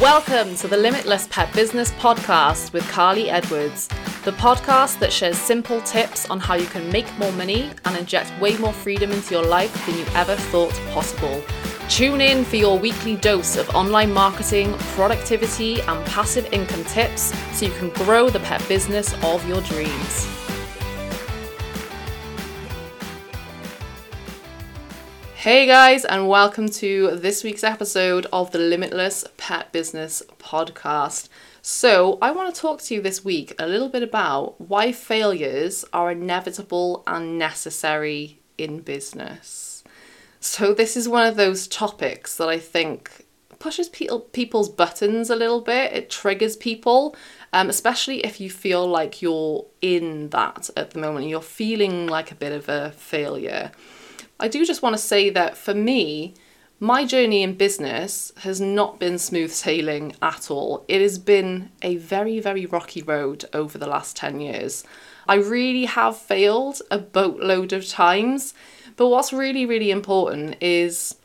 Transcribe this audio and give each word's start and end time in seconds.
Welcome 0.00 0.54
to 0.56 0.68
the 0.68 0.76
Limitless 0.76 1.26
Pet 1.28 1.50
Business 1.54 1.90
Podcast 1.92 2.74
with 2.74 2.82
Karly 2.84 3.28
Edwards, 3.28 3.88
the 4.26 4.32
podcast 4.32 4.98
that 4.98 5.10
shares 5.10 5.38
simple 5.38 5.80
tips 5.80 6.28
on 6.28 6.38
how 6.38 6.52
you 6.52 6.66
can 6.66 6.92
make 6.92 7.10
more 7.18 7.32
money 7.32 7.70
and 7.86 7.96
inject 7.96 8.30
way 8.38 8.58
more 8.58 8.74
freedom 8.74 9.10
into 9.10 9.34
your 9.34 9.46
life 9.46 9.86
than 9.86 9.96
you 9.96 10.04
ever 10.14 10.36
thought 10.36 10.74
possible. 10.90 11.42
Tune 11.88 12.20
in 12.20 12.44
for 12.44 12.56
your 12.56 12.78
weekly 12.78 13.16
dose 13.16 13.56
of 13.56 13.70
online 13.70 14.12
marketing, 14.12 14.74
productivity, 14.94 15.80
and 15.80 16.04
passive 16.04 16.46
income 16.52 16.84
tips 16.84 17.32
so 17.56 17.64
you 17.64 17.72
can 17.72 17.88
grow 18.04 18.28
the 18.28 18.40
pet 18.40 18.62
business 18.68 19.14
of 19.24 19.48
your 19.48 19.62
dreams. 19.62 20.26
Hey 25.46 25.64
guys, 25.64 26.04
and 26.04 26.26
welcome 26.26 26.68
to 26.70 27.12
this 27.14 27.44
week's 27.44 27.62
episode 27.62 28.26
of 28.32 28.50
the 28.50 28.58
Limitless 28.58 29.24
Pet 29.36 29.70
Business 29.70 30.20
Podcast. 30.40 31.28
So, 31.62 32.18
I 32.20 32.32
want 32.32 32.52
to 32.52 32.60
talk 32.60 32.82
to 32.82 32.94
you 32.94 33.00
this 33.00 33.24
week 33.24 33.54
a 33.56 33.68
little 33.68 33.88
bit 33.88 34.02
about 34.02 34.60
why 34.60 34.90
failures 34.90 35.84
are 35.92 36.10
inevitable 36.10 37.04
and 37.06 37.38
necessary 37.38 38.40
in 38.58 38.80
business. 38.80 39.84
So, 40.40 40.74
this 40.74 40.96
is 40.96 41.08
one 41.08 41.24
of 41.24 41.36
those 41.36 41.68
topics 41.68 42.36
that 42.38 42.48
I 42.48 42.58
think 42.58 43.24
pushes 43.60 43.88
people, 43.88 44.18
people's 44.18 44.68
buttons 44.68 45.30
a 45.30 45.36
little 45.36 45.60
bit, 45.60 45.92
it 45.92 46.10
triggers 46.10 46.56
people. 46.56 47.14
Um, 47.52 47.70
especially 47.70 48.18
if 48.26 48.40
you 48.40 48.50
feel 48.50 48.84
like 48.84 49.22
you're 49.22 49.64
in 49.80 50.30
that 50.30 50.70
at 50.76 50.90
the 50.90 50.98
moment, 50.98 51.28
you're 51.28 51.40
feeling 51.40 52.08
like 52.08 52.32
a 52.32 52.34
bit 52.34 52.50
of 52.50 52.68
a 52.68 52.90
failure. 52.90 53.70
I 54.38 54.48
do 54.48 54.64
just 54.66 54.82
want 54.82 54.94
to 54.94 55.02
say 55.02 55.30
that 55.30 55.56
for 55.56 55.74
me, 55.74 56.34
my 56.78 57.06
journey 57.06 57.42
in 57.42 57.54
business 57.54 58.32
has 58.38 58.60
not 58.60 58.98
been 58.98 59.16
smooth 59.16 59.50
sailing 59.50 60.14
at 60.20 60.50
all. 60.50 60.84
It 60.88 61.00
has 61.00 61.18
been 61.18 61.70
a 61.80 61.96
very, 61.96 62.38
very 62.38 62.66
rocky 62.66 63.02
road 63.02 63.46
over 63.54 63.78
the 63.78 63.86
last 63.86 64.14
10 64.16 64.40
years. 64.40 64.84
I 65.26 65.36
really 65.36 65.86
have 65.86 66.18
failed 66.18 66.82
a 66.90 66.98
boatload 66.98 67.72
of 67.72 67.88
times, 67.88 68.52
but 68.96 69.08
what's 69.08 69.32
really, 69.32 69.64
really 69.64 69.90
important 69.90 70.56
is 70.60 71.16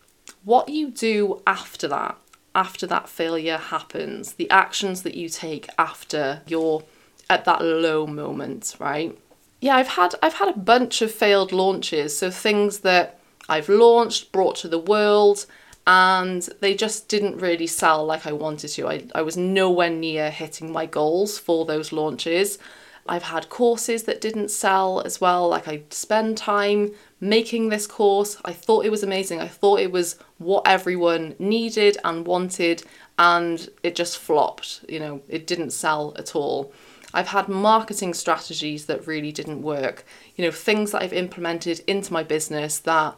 what 0.45 0.69
you 0.69 0.89
do 0.89 1.41
after 1.45 1.87
that, 1.89 2.17
after 2.55 2.87
that 2.87 3.09
failure 3.09 3.57
happens, 3.57 4.33
the 4.33 4.49
actions 4.49 5.03
that 5.03 5.15
you 5.15 5.27
take 5.27 5.67
after 5.77 6.41
you're 6.47 6.83
at 7.29 7.43
that 7.43 7.61
low 7.61 8.07
moment, 8.07 8.75
right? 8.79 9.17
Yeah, 9.61 9.75
I've 9.75 9.89
had 9.89 10.15
I've 10.21 10.33
had 10.33 10.49
a 10.49 10.57
bunch 10.57 11.01
of 11.01 11.11
failed 11.11 11.51
launches, 11.51 12.17
so 12.17 12.31
things 12.31 12.79
that 12.79 13.19
I've 13.47 13.69
launched, 13.69 14.31
brought 14.31 14.55
to 14.57 14.67
the 14.67 14.79
world, 14.79 15.45
and 15.85 16.41
they 16.59 16.73
just 16.73 17.07
didn't 17.07 17.37
really 17.37 17.67
sell 17.67 18.03
like 18.03 18.25
I 18.25 18.31
wanted 18.31 18.69
to. 18.69 18.87
I, 18.87 19.03
I 19.13 19.21
was 19.21 19.37
nowhere 19.37 19.91
near 19.91 20.31
hitting 20.31 20.71
my 20.71 20.87
goals 20.87 21.37
for 21.37 21.65
those 21.65 21.91
launches. 21.91 22.57
I've 23.07 23.23
had 23.23 23.49
courses 23.49 24.03
that 24.03 24.21
didn't 24.21 24.49
sell 24.49 25.01
as 25.01 25.21
well. 25.21 25.49
Like 25.49 25.67
I 25.67 25.83
spend 25.91 26.37
time 26.37 26.91
making 27.19 27.69
this 27.69 27.85
course. 27.85 28.37
I 28.43 28.53
thought 28.53 28.85
it 28.85 28.91
was 28.91 29.03
amazing. 29.03 29.41
I 29.41 29.47
thought 29.47 29.79
it 29.79 29.91
was 29.91 30.17
what 30.39 30.67
everyone 30.67 31.35
needed 31.37 31.97
and 32.03 32.25
wanted, 32.25 32.83
and 33.19 33.69
it 33.83 33.95
just 33.95 34.17
flopped. 34.17 34.85
You 34.89 34.99
know, 34.99 35.21
it 35.27 35.45
didn't 35.45 35.71
sell 35.71 36.15
at 36.17 36.35
all. 36.35 36.73
I've 37.13 37.27
had 37.27 37.47
marketing 37.47 38.13
strategies 38.13 38.85
that 38.85 39.07
really 39.07 39.31
didn't 39.31 39.61
work. 39.61 40.05
You 40.35 40.45
know, 40.45 40.51
things 40.51 40.91
that 40.91 41.01
I've 41.01 41.13
implemented 41.13 41.81
into 41.87 42.13
my 42.13 42.23
business 42.23 42.79
that 42.79 43.17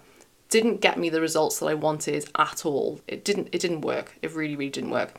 didn't 0.49 0.81
get 0.81 0.99
me 0.99 1.09
the 1.09 1.21
results 1.21 1.59
that 1.59 1.67
I 1.67 1.73
wanted 1.73 2.29
at 2.37 2.65
all. 2.65 3.01
It 3.07 3.25
didn't 3.25 3.49
it 3.51 3.61
didn't 3.61 3.81
work. 3.81 4.17
It 4.21 4.31
really 4.33 4.55
really 4.55 4.71
didn't 4.71 4.91
work. 4.91 5.13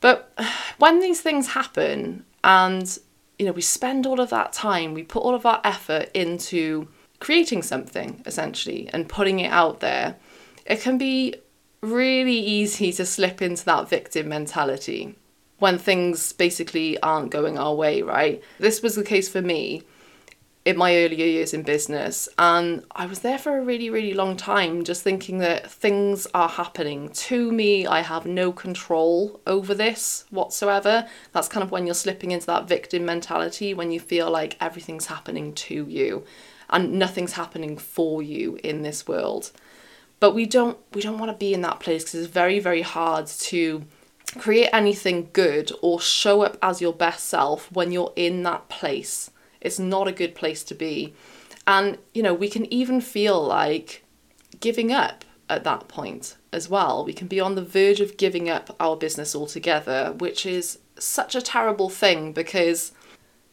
But 0.00 0.32
when 0.78 1.00
these 1.00 1.20
things 1.20 1.48
happen 1.48 2.24
and 2.44 2.98
you 3.38 3.46
know, 3.46 3.52
we 3.52 3.62
spend 3.62 4.06
all 4.06 4.20
of 4.20 4.30
that 4.30 4.52
time, 4.52 4.94
we 4.94 5.02
put 5.02 5.22
all 5.22 5.34
of 5.34 5.46
our 5.46 5.60
effort 5.64 6.10
into 6.14 6.86
creating 7.18 7.62
something 7.62 8.22
essentially 8.26 8.88
and 8.92 9.08
putting 9.08 9.40
it 9.40 9.50
out 9.50 9.80
there, 9.80 10.16
it 10.66 10.80
can 10.80 10.98
be 10.98 11.34
really 11.80 12.38
easy 12.38 12.92
to 12.92 13.04
slip 13.04 13.42
into 13.42 13.64
that 13.64 13.88
victim 13.88 14.28
mentality 14.28 15.16
when 15.62 15.78
things 15.78 16.32
basically 16.32 17.00
aren't 17.02 17.30
going 17.30 17.56
our 17.56 17.72
way, 17.72 18.02
right? 18.02 18.42
This 18.58 18.82
was 18.82 18.96
the 18.96 19.04
case 19.04 19.28
for 19.28 19.40
me 19.40 19.84
in 20.64 20.76
my 20.76 20.96
earlier 20.96 21.24
years 21.24 21.54
in 21.54 21.62
business. 21.62 22.28
And 22.36 22.84
I 22.90 23.06
was 23.06 23.20
there 23.20 23.38
for 23.38 23.56
a 23.56 23.62
really, 23.62 23.88
really 23.88 24.12
long 24.12 24.36
time, 24.36 24.82
just 24.82 25.04
thinking 25.04 25.38
that 25.38 25.70
things 25.70 26.26
are 26.34 26.48
happening 26.48 27.10
to 27.10 27.52
me. 27.52 27.86
I 27.86 28.00
have 28.00 28.26
no 28.26 28.50
control 28.50 29.40
over 29.46 29.72
this 29.72 30.24
whatsoever. 30.30 31.06
That's 31.30 31.46
kind 31.46 31.62
of 31.62 31.70
when 31.70 31.86
you're 31.86 31.94
slipping 31.94 32.32
into 32.32 32.46
that 32.46 32.66
victim 32.66 33.04
mentality, 33.04 33.72
when 33.72 33.92
you 33.92 34.00
feel 34.00 34.32
like 34.32 34.56
everything's 34.60 35.06
happening 35.06 35.54
to 35.54 35.86
you 35.88 36.24
and 36.70 36.94
nothing's 36.94 37.34
happening 37.34 37.78
for 37.78 38.20
you 38.20 38.58
in 38.64 38.82
this 38.82 39.06
world. 39.06 39.52
But 40.18 40.34
we 40.34 40.44
don't 40.44 40.76
we 40.92 41.02
don't 41.02 41.18
want 41.18 41.30
to 41.30 41.38
be 41.38 41.54
in 41.54 41.60
that 41.60 41.78
place 41.78 42.02
because 42.02 42.16
it's 42.16 42.32
very, 42.32 42.58
very 42.58 42.82
hard 42.82 43.28
to 43.28 43.84
create 44.38 44.70
anything 44.72 45.28
good 45.32 45.72
or 45.82 46.00
show 46.00 46.42
up 46.42 46.56
as 46.62 46.80
your 46.80 46.92
best 46.92 47.26
self 47.26 47.70
when 47.72 47.92
you're 47.92 48.12
in 48.16 48.42
that 48.44 48.68
place. 48.68 49.30
It's 49.60 49.78
not 49.78 50.08
a 50.08 50.12
good 50.12 50.34
place 50.34 50.62
to 50.64 50.74
be. 50.74 51.14
And, 51.66 51.98
you 52.14 52.22
know, 52.22 52.34
we 52.34 52.48
can 52.48 52.72
even 52.72 53.00
feel 53.00 53.42
like 53.42 54.04
giving 54.60 54.92
up 54.92 55.24
at 55.48 55.64
that 55.64 55.86
point 55.88 56.36
as 56.52 56.68
well. 56.68 57.04
We 57.04 57.12
can 57.12 57.28
be 57.28 57.40
on 57.40 57.54
the 57.54 57.64
verge 57.64 58.00
of 58.00 58.16
giving 58.16 58.48
up 58.48 58.74
our 58.80 58.96
business 58.96 59.34
altogether, 59.34 60.14
which 60.18 60.46
is 60.46 60.78
such 60.98 61.34
a 61.34 61.42
terrible 61.42 61.88
thing 61.88 62.32
because 62.32 62.92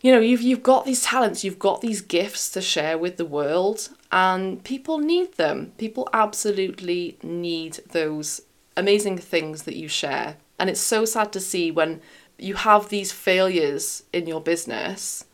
you 0.02 0.12
know 0.12 0.20
you've 0.20 0.42
you've 0.42 0.64
got 0.64 0.86
these 0.86 1.02
talents 1.02 1.44
you've 1.44 1.60
got 1.60 1.82
these 1.82 2.02
gifts 2.02 2.50
to 2.52 2.62
share 2.62 2.98
with 2.98 3.18
the 3.18 3.26
world 3.26 3.90
and 4.12 4.64
people 4.64 4.98
need 4.98 5.34
them 5.36 5.72
people 5.78 6.08
absolutely 6.14 7.18
need 7.24 7.80
those 7.92 8.42
amazing 8.78 9.18
things 9.18 9.64
that 9.64 9.76
you 9.76 9.88
share 9.88 10.36
and 10.60 10.70
it's 10.70 10.82
so 10.82 11.06
sad 11.06 11.32
to 11.34 11.40
see 11.40 11.72
when 11.72 12.02
you 12.38 12.56
have 12.56 12.90
these 12.90 13.12
failures 13.12 14.04
in 14.14 14.28
your 14.28 14.42
business 14.42 15.26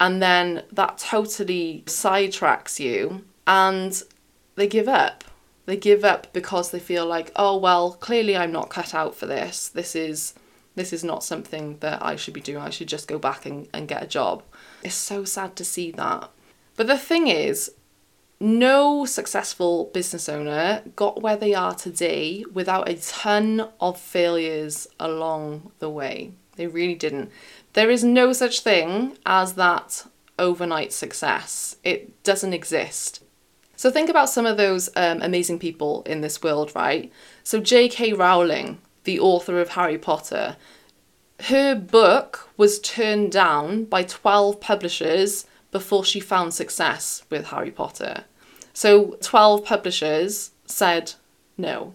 and 0.00 0.22
then 0.22 0.62
that 0.72 0.98
totally 0.98 1.82
sidetracks 1.86 2.78
you 2.78 3.24
and 3.46 4.02
they 4.54 4.66
give 4.66 4.88
up. 4.88 5.24
They 5.66 5.76
give 5.76 6.04
up 6.04 6.32
because 6.32 6.70
they 6.70 6.78
feel 6.78 7.06
like, 7.06 7.30
oh 7.36 7.56
well, 7.56 7.92
clearly 7.92 8.36
I'm 8.36 8.52
not 8.52 8.70
cut 8.70 8.94
out 8.94 9.14
for 9.14 9.26
this. 9.26 9.68
This 9.68 9.94
is 9.94 10.34
this 10.76 10.92
is 10.92 11.02
not 11.02 11.24
something 11.24 11.78
that 11.80 12.04
I 12.04 12.14
should 12.14 12.34
be 12.34 12.40
doing. 12.40 12.62
I 12.62 12.70
should 12.70 12.88
just 12.88 13.08
go 13.08 13.18
back 13.18 13.44
and, 13.44 13.68
and 13.74 13.88
get 13.88 14.02
a 14.02 14.06
job. 14.06 14.44
It's 14.84 14.94
so 14.94 15.24
sad 15.24 15.56
to 15.56 15.64
see 15.64 15.90
that. 15.92 16.30
But 16.76 16.86
the 16.86 16.96
thing 16.96 17.26
is, 17.26 17.72
no 18.40 19.04
successful 19.04 19.90
business 19.92 20.28
owner 20.28 20.82
got 20.94 21.22
where 21.22 21.36
they 21.36 21.54
are 21.54 21.74
today 21.74 22.44
without 22.52 22.88
a 22.88 22.94
ton 22.94 23.68
of 23.80 23.98
failures 23.98 24.86
along 25.00 25.72
the 25.80 25.90
way. 25.90 26.32
They 26.56 26.66
really 26.66 26.94
didn't. 26.94 27.30
There 27.72 27.90
is 27.90 28.04
no 28.04 28.32
such 28.32 28.60
thing 28.60 29.18
as 29.26 29.54
that 29.54 30.06
overnight 30.38 30.92
success, 30.92 31.76
it 31.82 32.22
doesn't 32.22 32.52
exist. 32.52 33.24
So, 33.76 33.90
think 33.90 34.10
about 34.10 34.28
some 34.28 34.46
of 34.46 34.56
those 34.56 34.88
um, 34.96 35.22
amazing 35.22 35.60
people 35.60 36.02
in 36.02 36.20
this 36.20 36.42
world, 36.42 36.72
right? 36.74 37.12
So, 37.44 37.60
J.K. 37.60 38.12
Rowling, 38.12 38.78
the 39.04 39.20
author 39.20 39.60
of 39.60 39.70
Harry 39.70 39.98
Potter, 39.98 40.56
her 41.42 41.76
book 41.76 42.48
was 42.56 42.80
turned 42.80 43.30
down 43.30 43.84
by 43.84 44.02
12 44.02 44.60
publishers 44.60 45.46
before 45.70 46.04
she 46.04 46.20
found 46.20 46.54
success 46.54 47.24
with 47.30 47.46
Harry 47.46 47.70
Potter. 47.70 48.24
So 48.72 49.16
12 49.20 49.64
publishers 49.64 50.52
said 50.66 51.14
no. 51.56 51.94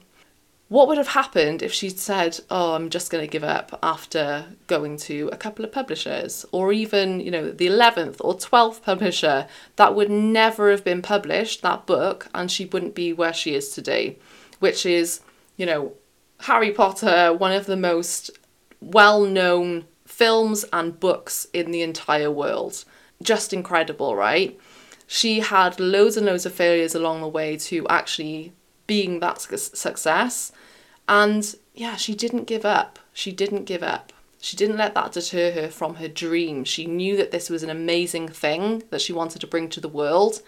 What 0.70 0.88
would 0.88 0.98
have 0.98 1.10
happened 1.10 1.62
if 1.62 1.72
she'd 1.72 2.00
said, 2.00 2.40
"Oh, 2.50 2.74
I'm 2.74 2.90
just 2.90 3.12
going 3.12 3.24
to 3.24 3.32
give 3.32 3.44
up 3.44 3.78
after 3.84 4.46
going 4.66 4.98
to 4.98 5.30
a 5.32 5.38
couple 5.38 5.64
of 5.64 5.72
publishers 5.72 6.46
or 6.52 6.74
even, 6.74 7.20
you 7.20 7.30
know, 7.30 7.52
the 7.52 7.68
11th 7.68 8.18
or 8.22 8.34
12th 8.36 8.82
publisher 8.82 9.48
that 9.76 9.94
would 9.94 10.10
never 10.10 10.72
have 10.72 10.84
been 10.84 11.02
published 11.02 11.62
that 11.62 11.86
book 11.86 12.28
and 12.34 12.50
she 12.50 12.66
wouldn't 12.66 12.96
be 12.96 13.14
where 13.14 13.34
she 13.34 13.54
is 13.54 13.70
today, 13.70 14.18
which 14.60 14.86
is, 14.86 15.22
you 15.58 15.66
know, 15.66 15.94
Harry 16.40 16.72
Potter, 16.72 17.34
one 17.34 17.52
of 17.52 17.68
the 17.68 17.78
most 17.78 18.32
well-known 18.82 19.86
films 20.06 20.66
and 20.74 21.00
books 21.00 21.48
in 21.54 21.72
the 21.72 21.82
entire 21.82 22.32
world 22.32 22.84
just 23.24 23.54
incredible, 23.54 24.16
right? 24.16 24.60
She 25.08 25.40
had 25.40 25.80
loads 25.80 26.18
and 26.18 26.26
loads 26.26 26.46
of 26.46 26.54
failures 26.54 26.96
along 26.96 27.22
the 27.22 27.28
way 27.28 27.58
to 27.58 27.88
actually 27.88 28.54
being 28.88 29.20
that 29.20 29.42
success. 29.42 30.52
And 31.08 31.56
yeah, 31.74 31.96
she 31.96 32.16
didn't 32.16 32.46
give 32.46 32.66
up. 32.66 33.00
She 33.14 33.32
didn't 33.32 33.66
give 33.66 33.84
up. 33.84 34.14
She 34.40 34.58
didn't 34.58 34.78
let 34.78 34.94
that 34.96 35.14
deter 35.14 35.52
her 35.52 35.70
from 35.70 35.96
her 35.96 36.08
dream. 36.08 36.66
She 36.66 36.86
knew 36.86 37.16
that 37.18 37.32
this 37.32 37.50
was 37.50 37.64
an 37.64 37.70
amazing 37.70 38.28
thing 38.28 38.84
that 38.90 39.02
she 39.02 39.14
wanted 39.14 39.40
to 39.40 39.48
bring 39.48 39.70
to 39.70 39.80
the 39.80 39.88
world. 39.88 40.42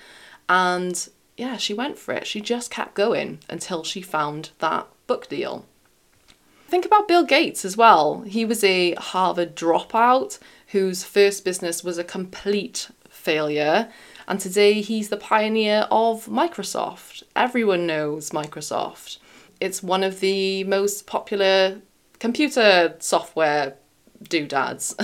And 0.50 1.07
yeah, 1.38 1.57
she 1.57 1.74
went 1.74 1.98
for 1.98 2.13
it. 2.13 2.27
She 2.27 2.42
just 2.42 2.72
kept 2.72 2.94
going 2.94 3.39
until 3.50 3.83
she 3.83 4.01
found 4.01 4.50
that 4.60 4.88
book 5.07 5.30
deal 5.30 5.66
think 6.75 6.86
about 6.86 7.07
Bill 7.07 7.24
Gates 7.24 7.63
as 7.63 7.77
well. 7.77 8.24
He 8.24 8.44
was 8.44 8.62
a 8.62 8.95
Harvard 8.95 9.56
dropout 9.56 10.39
whose 10.74 11.06
first 11.06 11.45
business 11.45 11.86
was 11.86 11.98
a 11.98 12.04
complete 12.04 12.89
failure. 13.07 13.88
And 14.27 14.42
today 14.42 14.81
he's 14.81 15.07
the 15.07 15.16
pioneer 15.16 15.88
of 15.89 16.25
Microsoft. 16.25 17.24
Everyone 17.33 17.88
knows 17.88 18.31
Microsoft. 18.31 19.19
It's 19.62 19.81
one 19.81 20.04
of 20.04 20.19
the 20.19 20.66
most 20.66 21.07
popular 21.07 21.80
computer 22.19 22.98
software 23.00 23.75
doodads. 24.22 24.98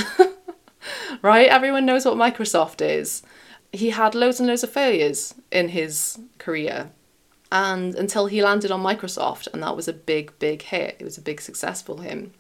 right? 1.22 1.48
Everyone 1.48 1.86
knows 1.86 2.04
what 2.04 2.16
Microsoft 2.16 2.82
is. 2.82 3.24
He 3.72 3.92
had 3.92 4.14
loads 4.14 4.42
and 4.42 4.50
loads 4.50 4.64
of 4.64 4.72
failures 4.72 5.36
in 5.54 5.70
his 5.70 6.20
career. 6.38 6.92
And 7.52 7.96
until 7.96 8.28
he 8.28 8.42
landed 8.42 8.72
on 8.72 8.82
Microsoft, 8.82 9.48
and 9.54 9.62
that 9.62 9.76
was 9.76 9.88
a 9.88 9.94
big, 9.94 10.32
big 10.40 10.62
hit. 10.62 10.96
It 11.00 11.04
was 11.04 11.18
a 11.18 11.22
big 11.22 11.42
success 11.42 11.82
for 11.82 12.02
him. 12.02 12.32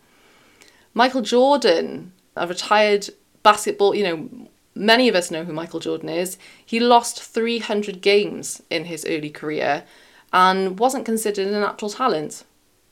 Michael 0.93 1.21
Jordan, 1.21 2.13
a 2.35 2.47
retired 2.47 3.09
basketball, 3.43 3.93
you 3.93 4.03
know, 4.03 4.47
many 4.73 5.09
of 5.09 5.15
us 5.15 5.31
know 5.31 5.43
who 5.43 5.53
Michael 5.53 5.79
Jordan 5.79 6.09
is. 6.09 6.37
He 6.65 6.79
lost 6.79 7.21
300 7.21 8.01
games 8.01 8.61
in 8.69 8.85
his 8.85 9.05
early 9.05 9.29
career 9.29 9.83
and 10.31 10.79
wasn't 10.79 11.05
considered 11.05 11.47
a 11.47 11.59
natural 11.59 11.91
talent. 11.91 12.43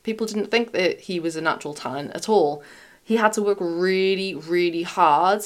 People 0.04 0.28
didn't 0.28 0.52
think 0.52 0.72
that 0.74 1.02
he 1.02 1.20
was 1.20 1.36
a 1.36 1.42
natural 1.42 1.74
talent 1.74 2.12
at 2.12 2.28
all. 2.28 2.64
He 3.04 3.16
had 3.16 3.34
to 3.34 3.42
work 3.42 3.58
really, 3.62 4.36
really 4.36 4.84
hard 4.84 5.46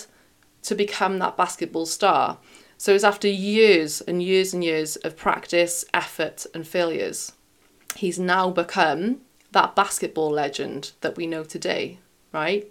to 0.64 0.76
become 0.76 1.20
that 1.20 1.38
basketball 1.38 1.86
star. 1.86 2.38
So 2.84 2.92
it 2.92 2.96
was 2.96 3.06
after 3.06 3.30
years 3.30 4.02
and 4.02 4.22
years 4.22 4.54
and 4.54 4.62
years 4.62 4.98
of 4.98 5.16
practice, 5.16 5.86
effort, 5.94 6.46
and 6.54 6.68
failures. 6.68 7.32
He's 7.96 8.20
now 8.20 8.50
become 8.50 9.22
that 9.52 9.74
basketball 9.74 10.30
legend 10.30 10.92
that 11.00 11.16
we 11.16 11.26
know 11.26 11.46
today, 11.46 12.00
right? 12.34 12.68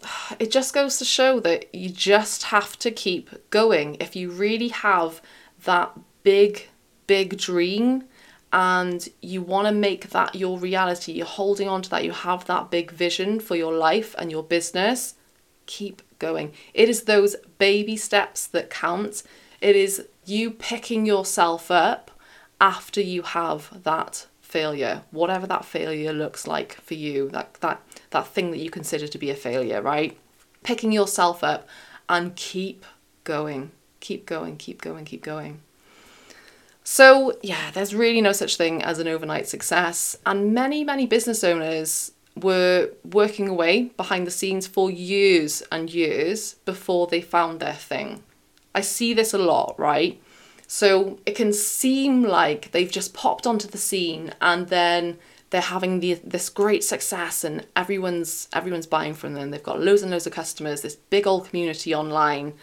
It 0.38 0.52
just 0.52 0.72
goes 0.72 0.96
to 0.98 1.04
show 1.04 1.40
that 1.40 1.74
you 1.74 1.88
just 1.88 2.44
have 2.54 2.78
to 2.78 2.92
keep 2.92 3.50
going. 3.50 3.96
If 3.98 4.14
you 4.14 4.30
really 4.30 4.68
have 4.68 5.20
that 5.64 5.90
big, 6.22 6.68
big 7.08 7.36
dream 7.36 8.04
and 8.52 9.08
you 9.20 9.42
want 9.42 9.66
to 9.66 9.72
make 9.74 10.10
that 10.10 10.36
your 10.36 10.56
reality, 10.56 11.14
you're 11.14 11.26
holding 11.26 11.68
on 11.68 11.82
to 11.82 11.90
that, 11.90 12.04
you 12.04 12.12
have 12.12 12.44
that 12.44 12.70
big 12.70 12.92
vision 12.92 13.40
for 13.40 13.56
your 13.56 13.72
life 13.72 14.14
and 14.18 14.30
your 14.30 14.44
business, 14.44 15.16
keep 15.66 16.00
going. 16.20 16.52
It 16.72 16.88
is 16.88 17.02
those 17.02 17.34
baby 17.58 17.96
steps 17.96 18.46
that 18.46 18.70
count. 18.70 19.24
It 19.60 19.74
is 19.74 20.06
you 20.24 20.52
picking 20.52 21.04
yourself 21.04 21.70
up 21.70 22.12
after 22.60 23.00
you 23.00 23.22
have 23.22 23.82
that 23.82 24.26
failure, 24.40 25.02
whatever 25.10 25.46
that 25.48 25.64
failure 25.64 26.12
looks 26.12 26.46
like 26.46 26.74
for 26.74 26.94
you, 26.94 27.28
that 27.30 27.54
that 27.54 27.82
that 28.10 28.28
thing 28.28 28.52
that 28.52 28.58
you 28.58 28.70
consider 28.70 29.08
to 29.08 29.18
be 29.18 29.30
a 29.30 29.34
failure, 29.34 29.82
right? 29.82 30.16
Picking 30.62 30.92
yourself 30.92 31.42
up 31.42 31.68
and 32.08 32.36
keep 32.36 32.84
going. 33.24 33.72
Keep 34.00 34.26
going, 34.26 34.56
keep 34.56 34.80
going, 34.80 35.04
keep 35.04 35.22
going. 35.22 35.60
So, 36.82 37.38
yeah, 37.42 37.70
there's 37.70 37.94
really 37.94 38.20
no 38.20 38.32
such 38.32 38.56
thing 38.56 38.82
as 38.82 38.98
an 38.98 39.06
overnight 39.06 39.46
success. 39.46 40.16
And 40.24 40.52
many, 40.54 40.82
many 40.82 41.06
business 41.06 41.44
owners 41.44 42.12
were 42.36 42.90
working 43.04 43.48
away 43.48 43.90
behind 43.96 44.26
the 44.26 44.30
scenes 44.30 44.66
for 44.66 44.90
years 44.90 45.62
and 45.70 45.92
years 45.92 46.54
before 46.64 47.06
they 47.06 47.20
found 47.20 47.60
their 47.60 47.74
thing. 47.74 48.22
I 48.74 48.80
see 48.80 49.14
this 49.14 49.34
a 49.34 49.38
lot, 49.38 49.74
right? 49.78 50.20
So 50.66 51.18
it 51.26 51.34
can 51.34 51.52
seem 51.52 52.22
like 52.22 52.70
they've 52.70 52.90
just 52.90 53.12
popped 53.12 53.46
onto 53.46 53.68
the 53.68 53.78
scene 53.78 54.32
and 54.40 54.68
then 54.68 55.18
they're 55.50 55.60
having 55.60 55.98
the, 55.98 56.14
this 56.22 56.48
great 56.48 56.84
success 56.84 57.42
and 57.42 57.66
everyone's 57.74 58.48
everyone's 58.52 58.86
buying 58.86 59.14
from 59.14 59.34
them. 59.34 59.50
They've 59.50 59.62
got 59.62 59.80
loads 59.80 60.02
and 60.02 60.10
loads 60.10 60.28
of 60.28 60.32
customers, 60.32 60.82
this 60.82 60.94
big 60.94 61.26
old 61.26 61.48
community 61.48 61.92
online. 61.92 62.54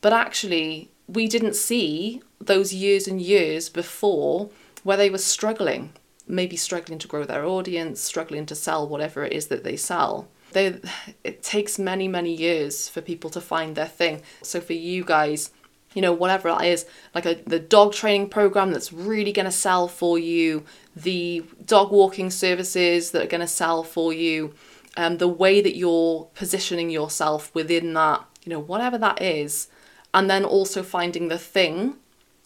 But 0.00 0.12
actually, 0.12 0.90
we 1.06 1.28
didn't 1.28 1.54
see 1.54 2.20
those 2.40 2.74
years 2.74 3.06
and 3.06 3.20
years 3.20 3.68
before 3.68 4.50
where 4.82 4.96
they 4.96 5.10
were 5.10 5.18
struggling 5.18 5.92
maybe 6.26 6.56
struggling 6.56 6.98
to 6.98 7.08
grow 7.08 7.24
their 7.24 7.44
audience, 7.44 8.00
struggling 8.00 8.46
to 8.46 8.54
sell 8.54 8.88
whatever 8.88 9.24
it 9.24 9.32
is 9.32 9.46
that 9.48 9.64
they 9.64 9.76
sell. 9.76 10.28
They, 10.52 10.80
it 11.24 11.42
takes 11.42 11.78
many, 11.78 12.08
many 12.08 12.34
years 12.34 12.88
for 12.88 13.00
people 13.00 13.30
to 13.30 13.40
find 13.40 13.76
their 13.76 13.86
thing. 13.86 14.22
So 14.42 14.60
for 14.60 14.72
you 14.72 15.04
guys, 15.04 15.50
you 15.94 16.02
know, 16.02 16.12
whatever 16.12 16.48
it 16.48 16.62
is, 16.62 16.86
like 17.14 17.26
a, 17.26 17.34
the 17.46 17.58
dog 17.58 17.92
training 17.92 18.28
program 18.28 18.72
that's 18.72 18.92
really 18.92 19.32
going 19.32 19.46
to 19.46 19.52
sell 19.52 19.88
for 19.88 20.18
you, 20.18 20.64
the 20.94 21.44
dog 21.64 21.90
walking 21.90 22.30
services 22.30 23.10
that 23.10 23.22
are 23.22 23.28
going 23.28 23.40
to 23.40 23.46
sell 23.46 23.82
for 23.82 24.12
you, 24.12 24.54
um, 24.96 25.18
the 25.18 25.28
way 25.28 25.60
that 25.60 25.76
you're 25.76 26.28
positioning 26.34 26.90
yourself 26.90 27.54
within 27.54 27.94
that, 27.94 28.24
you 28.44 28.50
know, 28.50 28.60
whatever 28.60 28.98
that 28.98 29.20
is, 29.22 29.68
and 30.12 30.30
then 30.30 30.44
also 30.44 30.82
finding 30.82 31.28
the 31.28 31.38
thing 31.38 31.96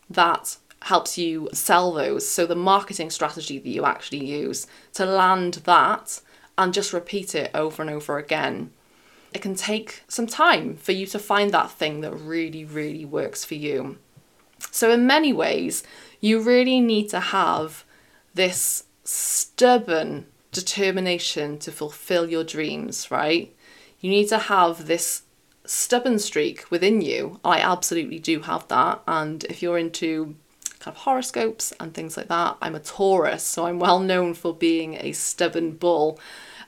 that 0.09 0.57
helps 0.83 1.19
you 1.19 1.49
sell 1.53 1.93
those. 1.93 2.27
So 2.27 2.47
the 2.47 2.55
marketing 2.55 3.11
strategy 3.11 3.59
that 3.59 3.69
you 3.69 3.85
actually 3.85 4.25
use 4.25 4.67
to 4.95 5.05
land 5.05 5.55
that 5.65 6.21
and 6.57 6.75
just 6.75 6.93
repeat 6.93 7.35
it 7.35 7.51
over 7.55 7.83
and 7.83 7.91
over 7.91 8.19
again. 8.19 8.71
It 9.33 9.43
can 9.43 9.55
take 9.55 10.03
some 10.09 10.27
time 10.27 10.77
for 10.77 10.93
you 10.93 11.07
to 11.07 11.19
find 11.19 11.53
that 11.53 11.71
thing 11.71 12.01
that 12.01 12.13
really, 12.13 12.65
really 12.65 13.05
works 13.05 13.45
for 13.45 13.55
you. 13.55 13.99
So, 14.71 14.91
in 14.91 15.07
many 15.07 15.33
ways, 15.33 15.83
you 16.21 16.41
really 16.41 16.81
need 16.81 17.09
to 17.11 17.21
have 17.21 17.85
this 18.35 18.85
stubborn 19.05 20.27
determination 20.53 21.59
to 21.59 21.73
fulfill 21.73 22.29
your 22.29 22.45
dreams, 22.45 23.11
right? 23.11 23.55
You 24.01 24.11
need 24.11 24.29
to 24.29 24.39
have 24.39 24.87
this 24.87 25.23
stubborn 25.65 26.19
streak 26.19 26.71
within 26.71 27.01
you. 27.01 27.39
I 27.45 27.61
absolutely 27.61 28.19
do 28.19 28.41
have 28.41 28.67
that. 28.69 29.01
And 29.07 29.45
if 29.45 29.63
you're 29.63 29.79
into 29.79 30.37
kind 30.81 30.97
of 30.97 31.03
horoscopes 31.03 31.73
and 31.79 31.95
things 31.95 32.17
like 32.17 32.29
that. 32.29 32.57
I'm 32.61 32.75
a 32.75 32.81
Taurus, 32.81 33.45
so 33.45 33.67
I'm 33.67 33.79
well 33.79 34.01
known 34.01 34.35
for 34.35 34.55
being 34.55 34.95
a 34.95 35.13
stubborn 35.13 35.73
bull. 35.73 36.19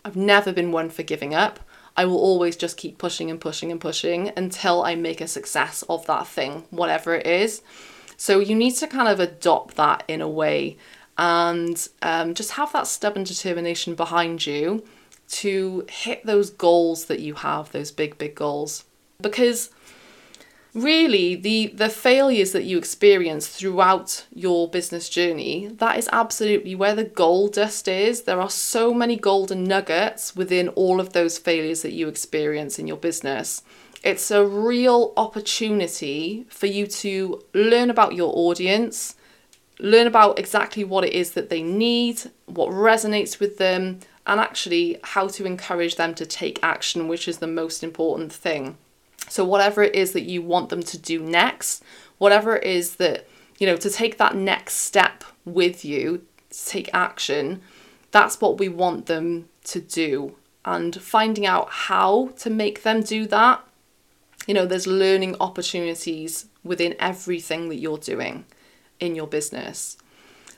I've 0.04 0.16
never 0.16 0.52
been 0.52 0.70
one 0.70 0.90
for 0.90 1.02
giving 1.02 1.34
up. 1.34 1.58
I 1.96 2.04
will 2.04 2.18
always 2.18 2.56
just 2.56 2.76
keep 2.76 2.98
pushing 2.98 3.30
and 3.30 3.40
pushing 3.40 3.70
and 3.70 3.80
pushing 3.80 4.32
until 4.36 4.82
I 4.82 4.94
make 4.94 5.20
a 5.20 5.26
success 5.26 5.82
of 5.88 6.06
that 6.06 6.26
thing, 6.26 6.64
whatever 6.70 7.14
it 7.14 7.26
is. 7.26 7.62
So 8.16 8.38
you 8.38 8.54
need 8.54 8.72
to 8.76 8.86
kind 8.86 9.08
of 9.08 9.18
adopt 9.18 9.76
that 9.76 10.04
in 10.08 10.20
a 10.20 10.28
way 10.28 10.76
and 11.18 11.88
um, 12.00 12.34
just 12.34 12.52
have 12.52 12.72
that 12.72 12.86
stubborn 12.86 13.24
determination 13.24 13.94
behind 13.94 14.46
you 14.46 14.84
to 15.28 15.86
hit 15.88 16.24
those 16.24 16.50
goals 16.50 17.06
that 17.06 17.20
you 17.20 17.34
have, 17.34 17.72
those 17.72 17.90
big, 17.90 18.18
big 18.18 18.34
goals. 18.34 18.84
Because 19.20 19.70
really 20.74 21.34
the 21.34 21.66
the 21.68 21.88
failures 21.88 22.52
that 22.52 22.64
you 22.64 22.78
experience 22.78 23.46
throughout 23.46 24.24
your 24.34 24.68
business 24.70 25.08
journey 25.08 25.66
that 25.66 25.98
is 25.98 26.08
absolutely 26.12 26.74
where 26.74 26.94
the 26.94 27.04
gold 27.04 27.54
dust 27.54 27.88
is. 27.88 28.22
There 28.22 28.40
are 28.40 28.50
so 28.50 28.94
many 28.94 29.16
golden 29.16 29.64
nuggets 29.64 30.34
within 30.34 30.68
all 30.68 31.00
of 31.00 31.12
those 31.12 31.38
failures 31.38 31.82
that 31.82 31.92
you 31.92 32.08
experience 32.08 32.78
in 32.78 32.86
your 32.86 32.96
business. 32.96 33.62
It's 34.02 34.30
a 34.30 34.44
real 34.44 35.12
opportunity 35.16 36.46
for 36.48 36.66
you 36.66 36.86
to 36.88 37.44
learn 37.54 37.90
about 37.90 38.14
your 38.14 38.32
audience 38.34 39.14
learn 39.78 40.06
about 40.06 40.38
exactly 40.38 40.84
what 40.84 41.04
it 41.04 41.12
is 41.12 41.32
that 41.32 41.50
they 41.50 41.62
need 41.62 42.22
what 42.46 42.70
resonates 42.70 43.40
with 43.40 43.58
them 43.58 43.98
and 44.26 44.38
actually 44.38 44.98
how 45.02 45.26
to 45.26 45.44
encourage 45.44 45.96
them 45.96 46.14
to 46.14 46.24
take 46.24 46.58
action 46.62 47.08
which 47.08 47.26
is 47.26 47.38
the 47.38 47.46
most 47.46 47.82
important 47.82 48.32
thing 48.32 48.76
so, 49.32 49.46
whatever 49.46 49.82
it 49.82 49.94
is 49.94 50.12
that 50.12 50.28
you 50.28 50.42
want 50.42 50.68
them 50.68 50.82
to 50.82 50.98
do 50.98 51.18
next, 51.18 51.82
whatever 52.18 52.56
it 52.56 52.64
is 52.64 52.96
that, 52.96 53.26
you 53.58 53.66
know, 53.66 53.78
to 53.78 53.88
take 53.88 54.18
that 54.18 54.36
next 54.36 54.74
step 54.74 55.24
with 55.46 55.86
you, 55.86 56.26
to 56.50 56.66
take 56.66 56.90
action, 56.92 57.62
that's 58.10 58.42
what 58.42 58.58
we 58.58 58.68
want 58.68 59.06
them 59.06 59.48
to 59.64 59.80
do. 59.80 60.36
And 60.66 60.94
finding 61.00 61.46
out 61.46 61.70
how 61.70 62.34
to 62.40 62.50
make 62.50 62.82
them 62.82 63.00
do 63.00 63.26
that, 63.28 63.64
you 64.46 64.52
know, 64.52 64.66
there's 64.66 64.86
learning 64.86 65.36
opportunities 65.40 66.44
within 66.62 66.94
everything 66.98 67.70
that 67.70 67.76
you're 67.76 67.96
doing 67.96 68.44
in 69.00 69.16
your 69.16 69.26
business. 69.26 69.96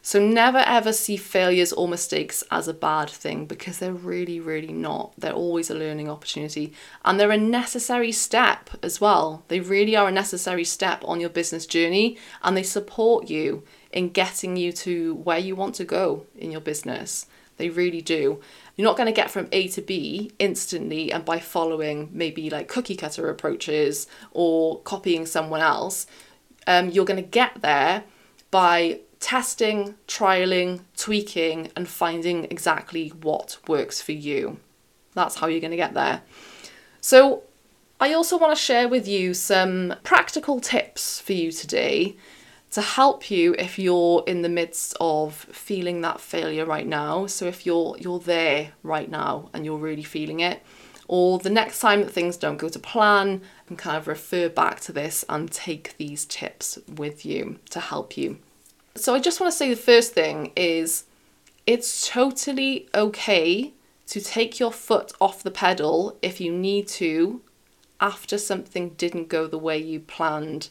So 0.07 0.21
never 0.21 0.59
ever 0.59 0.93
see 0.93 1.17
failures 1.17 1.73
or 1.73 1.89
mistakes 1.89 2.45
as 2.51 2.69
a 2.69 2.75
bad 2.75 3.09
thing 3.09 3.47
because 3.47 3.79
they're 3.79 3.95
really, 3.95 4.39
really 4.39 4.71
not. 4.71 5.15
They're 5.17 5.33
always 5.33 5.71
a 5.71 5.75
learning 5.75 6.11
opportunity 6.11 6.75
and 7.07 7.19
they're 7.19 7.31
a 7.31 7.39
necessary 7.39 8.13
step 8.13 8.69
as 8.83 9.01
well. 9.01 9.45
They 9.49 9.61
really 9.61 9.97
are 9.97 10.09
a 10.09 10.13
necessary 10.13 10.65
step 10.65 11.03
on 11.07 11.21
your 11.21 11.31
business 11.31 11.65
journey 11.65 12.19
and 12.43 12.55
they 12.55 12.63
support 12.63 13.31
you 13.31 13.63
in 13.93 14.11
getting 14.11 14.59
you 14.59 14.73
to 14.73 15.15
where 15.15 15.39
you 15.39 15.57
want 15.57 15.75
to 15.77 15.87
go 15.87 16.27
in 16.37 16.51
your 16.51 16.61
business. 16.61 17.25
They 17.57 17.71
really 17.71 18.03
do. 18.03 18.43
You're 18.77 18.87
not 18.87 18.99
going 18.99 19.07
to 19.07 19.21
get 19.21 19.31
from 19.31 19.49
A 19.53 19.69
to 19.69 19.81
B 19.81 20.33
instantly 20.39 21.13
and 21.13 21.25
by 21.25 21.39
following 21.39 22.11
maybe 22.13 22.51
like 22.51 22.69
cookie 22.69 22.97
cutter 22.97 23.31
approaches 23.31 24.07
or 24.33 24.83
copying 24.83 25.25
someone 25.25 25.63
else. 25.63 26.07
Um, 26.67 26.91
you're 26.91 27.07
going 27.07 27.25
to 27.25 27.27
get 27.27 27.63
there 27.63 28.05
by 28.51 29.01
testing, 29.25 29.95
trialing, 30.07 30.83
tweaking, 30.99 31.71
and 31.75 31.89
finding 31.89 32.45
exactly 32.45 33.09
what 33.09 33.57
works 33.67 34.03
for 34.03 34.13
you. 34.13 34.61
That's 35.15 35.37
how 35.37 35.47
you're 35.47 35.63
going 35.63 35.71
to 35.71 35.79
get 35.79 35.95
there. 35.95 36.21
So, 37.01 37.43
I 37.99 38.13
also 38.13 38.37
want 38.37 38.55
to 38.55 38.63
share 38.63 38.87
with 38.87 39.09
you 39.09 39.33
some 39.33 39.95
practical 40.03 40.61
tips 40.61 41.21
for 41.21 41.33
you 41.33 41.53
today 41.53 42.17
to 42.73 42.83
help 42.83 43.31
you 43.31 43.55
if 43.59 43.79
you're 43.79 44.25
in 44.27 44.43
the 44.43 44.51
midst 44.51 44.95
of 45.01 45.35
feeling 45.35 46.03
that 46.03 46.21
failure 46.21 46.67
right 46.67 46.87
now. 46.87 47.27
So 47.27 47.47
if 47.47 47.65
you're 47.65 47.97
you're 47.99 48.19
there 48.19 48.73
right 48.83 49.11
now 49.11 49.49
and 49.55 49.65
you're 49.65 49.79
really 49.79 50.03
feeling 50.03 50.41
it, 50.41 50.61
or 51.09 51.39
the 51.39 51.49
next 51.49 51.81
time 51.81 52.03
that 52.03 52.11
things 52.11 52.37
don't 52.37 52.59
go 52.59 52.69
to 52.69 52.79
plan, 52.79 53.41
and 53.69 53.79
kind 53.79 53.97
of 53.97 54.07
refer 54.07 54.51
back 54.51 54.81
to 54.81 54.93
this 54.93 55.25
and 55.31 55.51
take 55.51 55.97
these 55.97 56.27
tips 56.27 56.79
with 56.87 57.25
you 57.25 57.59
to 57.71 57.81
help 57.81 58.19
you. 58.19 58.39
So 58.97 59.13
I 59.13 59.19
just 59.19 59.41
want 59.41 59.53
to 59.53 59.57
say 59.57 59.71
the 59.71 59.77
first 59.77 60.13
thing 60.13 60.53
is 60.55 61.05
it's 61.67 62.09
totally 62.09 62.89
okay 62.95 63.73
to 64.07 64.21
take 64.21 64.61
your 64.61 64.71
foot 64.71 65.13
off 65.21 65.43
the 65.43 65.51
pedal 65.51 66.17
if 66.23 66.41
you 66.41 66.53
need 66.53 66.87
to 66.89 67.43
after 68.01 68.39
something 68.39 68.91
didn't 68.91 69.29
go 69.29 69.49
the 69.49 69.59
way 69.59 69.79
you 69.79 69.99
planned. 69.99 70.69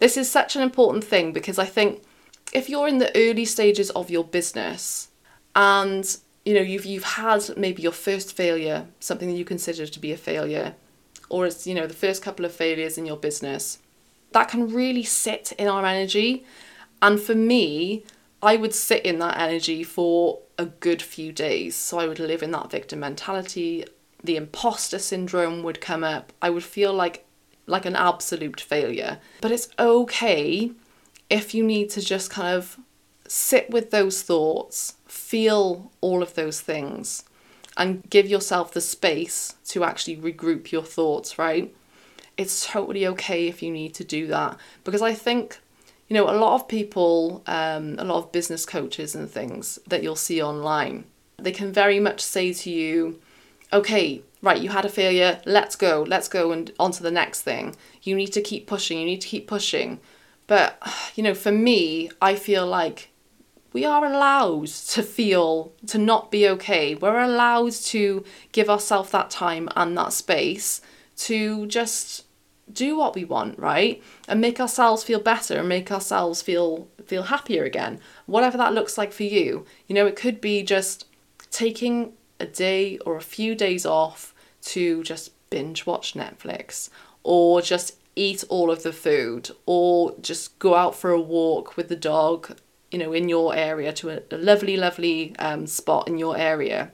This 0.00 0.16
is 0.16 0.30
such 0.30 0.56
an 0.56 0.62
important 0.62 1.04
thing 1.04 1.32
because 1.32 1.58
I 1.58 1.66
think 1.66 2.02
if 2.52 2.68
you're 2.68 2.88
in 2.88 2.98
the 2.98 3.14
early 3.16 3.44
stages 3.44 3.90
of 3.90 4.10
your 4.10 4.24
business 4.24 5.08
and 5.54 6.16
you 6.44 6.54
know 6.54 6.60
you've 6.60 6.84
you've 6.84 7.04
had 7.04 7.56
maybe 7.56 7.80
your 7.80 7.92
first 7.92 8.36
failure, 8.36 8.86
something 8.98 9.28
that 9.28 9.36
you 9.36 9.44
consider 9.44 9.86
to 9.86 10.00
be 10.00 10.12
a 10.12 10.16
failure, 10.16 10.74
or 11.28 11.46
it's 11.46 11.66
you 11.66 11.74
know 11.74 11.86
the 11.86 11.94
first 11.94 12.22
couple 12.22 12.44
of 12.44 12.52
failures 12.52 12.98
in 12.98 13.06
your 13.06 13.16
business, 13.16 13.78
that 14.32 14.48
can 14.48 14.72
really 14.72 15.02
sit 15.02 15.52
in 15.52 15.68
our 15.68 15.84
energy. 15.84 16.44
And 17.02 17.20
for 17.20 17.34
me, 17.34 18.04
I 18.42 18.56
would 18.56 18.74
sit 18.74 19.04
in 19.04 19.18
that 19.20 19.38
energy 19.38 19.82
for 19.82 20.40
a 20.58 20.66
good 20.66 21.02
few 21.02 21.32
days. 21.32 21.74
So 21.74 21.98
I 21.98 22.06
would 22.06 22.18
live 22.18 22.42
in 22.42 22.50
that 22.52 22.70
victim 22.70 23.00
mentality. 23.00 23.84
The 24.22 24.36
imposter 24.36 24.98
syndrome 24.98 25.62
would 25.62 25.80
come 25.80 26.04
up. 26.04 26.32
I 26.40 26.50
would 26.50 26.64
feel 26.64 26.92
like 26.92 27.24
like 27.66 27.84
an 27.84 27.96
absolute 27.96 28.60
failure. 28.60 29.18
But 29.40 29.50
it's 29.50 29.68
okay 29.78 30.70
if 31.28 31.52
you 31.52 31.64
need 31.64 31.90
to 31.90 32.00
just 32.00 32.30
kind 32.30 32.56
of 32.56 32.78
sit 33.26 33.70
with 33.70 33.90
those 33.90 34.22
thoughts, 34.22 34.94
feel 35.06 35.90
all 36.00 36.22
of 36.22 36.34
those 36.34 36.60
things, 36.60 37.24
and 37.76 38.08
give 38.08 38.28
yourself 38.28 38.72
the 38.72 38.80
space 38.80 39.56
to 39.66 39.82
actually 39.84 40.16
regroup 40.16 40.70
your 40.70 40.84
thoughts, 40.84 41.38
right? 41.38 41.74
It's 42.36 42.66
totally 42.66 43.06
okay 43.08 43.48
if 43.48 43.62
you 43.62 43.70
need 43.70 43.94
to 43.94 44.04
do 44.04 44.26
that 44.28 44.58
because 44.84 45.02
I 45.02 45.14
think, 45.14 45.58
you 46.08 46.14
know, 46.14 46.28
a 46.28 46.38
lot 46.38 46.54
of 46.54 46.68
people, 46.68 47.42
um, 47.46 47.96
a 47.98 48.04
lot 48.04 48.18
of 48.18 48.32
business 48.32 48.64
coaches 48.64 49.14
and 49.14 49.30
things 49.30 49.78
that 49.86 50.02
you'll 50.02 50.16
see 50.16 50.42
online, 50.42 51.04
they 51.38 51.52
can 51.52 51.72
very 51.72 51.98
much 51.98 52.20
say 52.20 52.52
to 52.52 52.70
you, 52.70 53.20
okay, 53.72 54.22
right, 54.40 54.60
you 54.60 54.68
had 54.68 54.84
a 54.84 54.88
failure, 54.88 55.40
let's 55.44 55.74
go, 55.74 56.04
let's 56.06 56.28
go 56.28 56.52
and 56.52 56.72
on 56.78 56.92
to 56.92 57.02
the 57.02 57.10
next 57.10 57.42
thing. 57.42 57.74
You 58.02 58.14
need 58.14 58.32
to 58.32 58.40
keep 58.40 58.66
pushing, 58.66 58.98
you 58.98 59.04
need 59.04 59.20
to 59.20 59.28
keep 59.28 59.46
pushing. 59.46 60.00
But, 60.46 60.80
you 61.16 61.22
know, 61.24 61.34
for 61.34 61.50
me, 61.50 62.10
I 62.22 62.36
feel 62.36 62.66
like 62.66 63.10
we 63.72 63.84
are 63.84 64.06
allowed 64.06 64.68
to 64.68 65.02
feel, 65.02 65.72
to 65.88 65.98
not 65.98 66.30
be 66.30 66.48
okay. 66.48 66.94
We're 66.94 67.20
allowed 67.20 67.72
to 67.72 68.24
give 68.52 68.70
ourselves 68.70 69.10
that 69.10 69.28
time 69.28 69.68
and 69.74 69.98
that 69.98 70.12
space 70.12 70.80
to 71.16 71.66
just 71.66 72.25
do 72.72 72.96
what 72.96 73.14
we 73.14 73.24
want, 73.24 73.58
right? 73.58 74.02
And 74.28 74.40
make 74.40 74.60
ourselves 74.60 75.04
feel 75.04 75.20
better 75.20 75.58
and 75.58 75.68
make 75.68 75.90
ourselves 75.90 76.42
feel 76.42 76.88
feel 77.04 77.24
happier 77.24 77.64
again. 77.64 78.00
Whatever 78.26 78.58
that 78.58 78.74
looks 78.74 78.98
like 78.98 79.12
for 79.12 79.22
you. 79.22 79.64
You 79.86 79.94
know, 79.94 80.06
it 80.06 80.16
could 80.16 80.40
be 80.40 80.62
just 80.62 81.06
taking 81.50 82.12
a 82.40 82.46
day 82.46 82.98
or 82.98 83.16
a 83.16 83.22
few 83.22 83.54
days 83.54 83.86
off 83.86 84.34
to 84.62 85.02
just 85.04 85.30
binge 85.50 85.86
watch 85.86 86.14
Netflix 86.14 86.90
or 87.22 87.62
just 87.62 87.96
eat 88.16 88.42
all 88.48 88.70
of 88.70 88.82
the 88.82 88.92
food 88.92 89.50
or 89.66 90.14
just 90.20 90.58
go 90.58 90.74
out 90.74 90.94
for 90.94 91.10
a 91.10 91.20
walk 91.20 91.76
with 91.76 91.88
the 91.88 91.96
dog, 91.96 92.58
you 92.90 92.98
know, 92.98 93.12
in 93.12 93.28
your 93.28 93.54
area 93.54 93.92
to 93.92 94.10
a, 94.10 94.20
a 94.30 94.38
lovely, 94.38 94.76
lovely 94.76 95.36
um, 95.38 95.66
spot 95.66 96.08
in 96.08 96.18
your 96.18 96.36
area. 96.36 96.90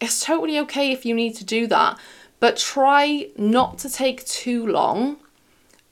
It's 0.00 0.24
totally 0.24 0.58
okay 0.60 0.92
if 0.92 1.04
you 1.04 1.14
need 1.14 1.34
to 1.36 1.44
do 1.44 1.66
that, 1.66 1.98
but 2.40 2.56
try 2.56 3.28
not 3.36 3.78
to 3.78 3.90
take 3.90 4.24
too 4.24 4.66
long 4.66 5.18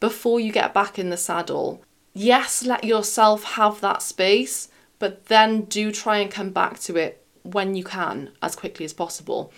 before 0.00 0.40
you 0.40 0.50
get 0.50 0.74
back 0.74 0.98
in 0.98 1.10
the 1.10 1.16
saddle. 1.16 1.82
Yes, 2.14 2.64
let 2.64 2.84
yourself 2.84 3.44
have 3.44 3.80
that 3.80 4.02
space, 4.02 4.68
but 4.98 5.26
then 5.26 5.62
do 5.62 5.92
try 5.92 6.18
and 6.18 6.30
come 6.30 6.50
back 6.50 6.80
to 6.80 6.96
it 6.96 7.24
when 7.42 7.74
you 7.74 7.84
can 7.84 8.30
as 8.42 8.56
quickly 8.56 8.84
as 8.84 8.92
possible. 8.92 9.52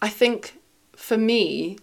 I 0.00 0.08
think 0.08 0.54
for 0.96 1.16
me, 1.16 1.78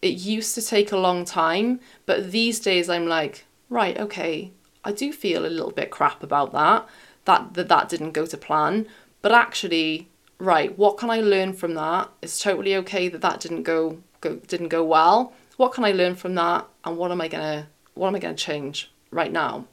it 0.00 0.14
used 0.14 0.54
to 0.54 0.62
take 0.62 0.92
a 0.92 0.96
long 0.96 1.24
time, 1.24 1.80
but 2.06 2.30
these 2.30 2.60
days 2.60 2.88
I'm 2.88 3.06
like, 3.06 3.44
right, 3.68 3.98
okay, 3.98 4.52
I 4.84 4.92
do 4.92 5.12
feel 5.12 5.44
a 5.44 5.48
little 5.48 5.72
bit 5.72 5.90
crap 5.90 6.22
about 6.22 6.52
that, 6.52 6.88
that 7.24 7.54
that, 7.54 7.68
that 7.68 7.88
didn't 7.88 8.12
go 8.12 8.26
to 8.26 8.36
plan, 8.36 8.86
but 9.22 9.32
actually, 9.32 10.07
right, 10.38 10.76
what 10.78 10.98
can 10.98 11.10
I 11.10 11.20
learn 11.20 11.52
from 11.52 11.74
that? 11.74 12.10
It's 12.22 12.40
totally 12.40 12.76
okay 12.76 13.08
that 13.08 13.20
that 13.20 13.40
didn't 13.40 13.64
go, 13.64 14.02
go 14.20 14.36
didn't 14.36 14.68
go 14.68 14.84
well. 14.84 15.32
What 15.56 15.72
can 15.72 15.84
I 15.84 15.92
learn 15.92 16.14
from 16.14 16.34
that, 16.36 16.66
and 16.84 16.96
what 16.96 17.10
am 17.10 17.20
I 17.20 17.28
gonna 17.28 17.68
what 17.94 18.08
am 18.08 18.14
I 18.14 18.18
gonna 18.18 18.34
change 18.34 18.90
right 19.10 19.32
now? 19.32 19.66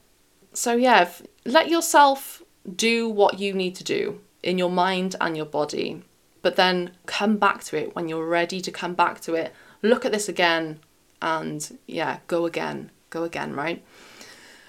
So 0.54 0.76
yeah, 0.76 1.10
let 1.46 1.70
yourself 1.70 2.42
do 2.76 3.10
what 3.10 3.40
you 3.40 3.54
need 3.54 3.76
to 3.76 3.84
do 3.84 4.22
in 4.42 4.58
your 4.58 4.72
mind 4.72 5.16
and 5.22 5.36
your 5.38 5.46
body 5.46 6.04
but 6.46 6.58
then 6.58 6.92
come 7.08 7.38
back 7.38 7.64
to 7.64 7.76
it 7.76 7.96
when 7.96 8.08
you're 8.08 8.28
ready 8.28 8.62
to 8.62 8.72
come 8.72 8.94
back 8.94 9.20
to 9.20 9.34
it. 9.34 9.52
Look 9.82 10.06
at 10.06 10.12
this 10.12 10.30
again 10.30 10.80
and 11.20 11.80
yeah, 11.88 12.20
go 12.28 12.46
again, 12.46 12.92
go 13.10 13.24
again, 13.24 13.56
right? 13.56 13.84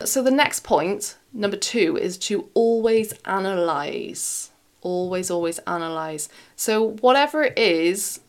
So 0.03 0.23
the 0.23 0.31
next 0.31 0.61
point, 0.65 1.19
number 1.35 1.59
two, 1.59 1.99
is 1.99 2.17
to 2.29 2.49
always 2.55 3.13
analyze. 3.27 4.53
Always, 4.87 5.33
always 5.33 5.59
analyze. 5.67 6.29
So 6.55 6.91
whatever 7.01 7.43
it 7.43 7.59
is 7.59 8.21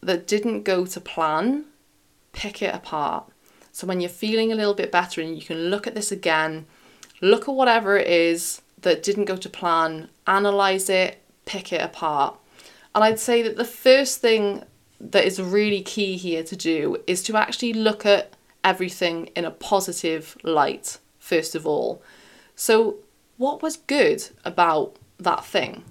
that 0.00 0.26
didn't 0.26 0.62
go 0.62 0.86
to 0.86 0.98
plan, 0.98 1.66
pick 2.32 2.62
it 2.62 2.74
apart. 2.74 3.28
So 3.70 3.86
when 3.86 4.00
you're 4.00 4.08
feeling 4.08 4.50
a 4.50 4.54
little 4.54 4.72
bit 4.72 4.90
better 4.90 5.20
and 5.20 5.36
you 5.36 5.44
can 5.44 5.68
look 5.68 5.86
at 5.86 5.94
this 5.94 6.10
again, 6.10 6.64
look 7.20 7.42
at 7.42 7.54
whatever 7.54 7.98
it 7.98 8.06
is 8.06 8.62
that 8.80 9.02
didn't 9.02 9.26
go 9.26 9.36
to 9.36 9.50
plan, 9.50 10.08
analyze 10.26 10.88
it, 10.88 11.22
pick 11.44 11.70
it 11.70 11.82
apart. 11.82 12.38
And 12.94 13.04
I'd 13.04 13.18
say 13.18 13.42
that 13.42 13.58
the 13.58 13.64
first 13.66 14.22
thing 14.22 14.64
that 14.98 15.26
is 15.26 15.38
really 15.38 15.82
key 15.82 16.16
here 16.16 16.42
to 16.44 16.56
do 16.56 16.96
is 17.06 17.22
to 17.24 17.36
actually 17.36 17.74
look 17.74 18.06
at 18.06 18.32
everything 18.64 19.26
in 19.36 19.44
a 19.44 19.50
positive 19.50 20.38
light, 20.42 20.96
first 21.18 21.54
of 21.54 21.66
all. 21.66 22.02
So, 22.54 23.00
what 23.36 23.60
was 23.60 23.76
good 23.76 24.30
about 24.46 24.96
that 25.18 25.44
thing, 25.44 25.84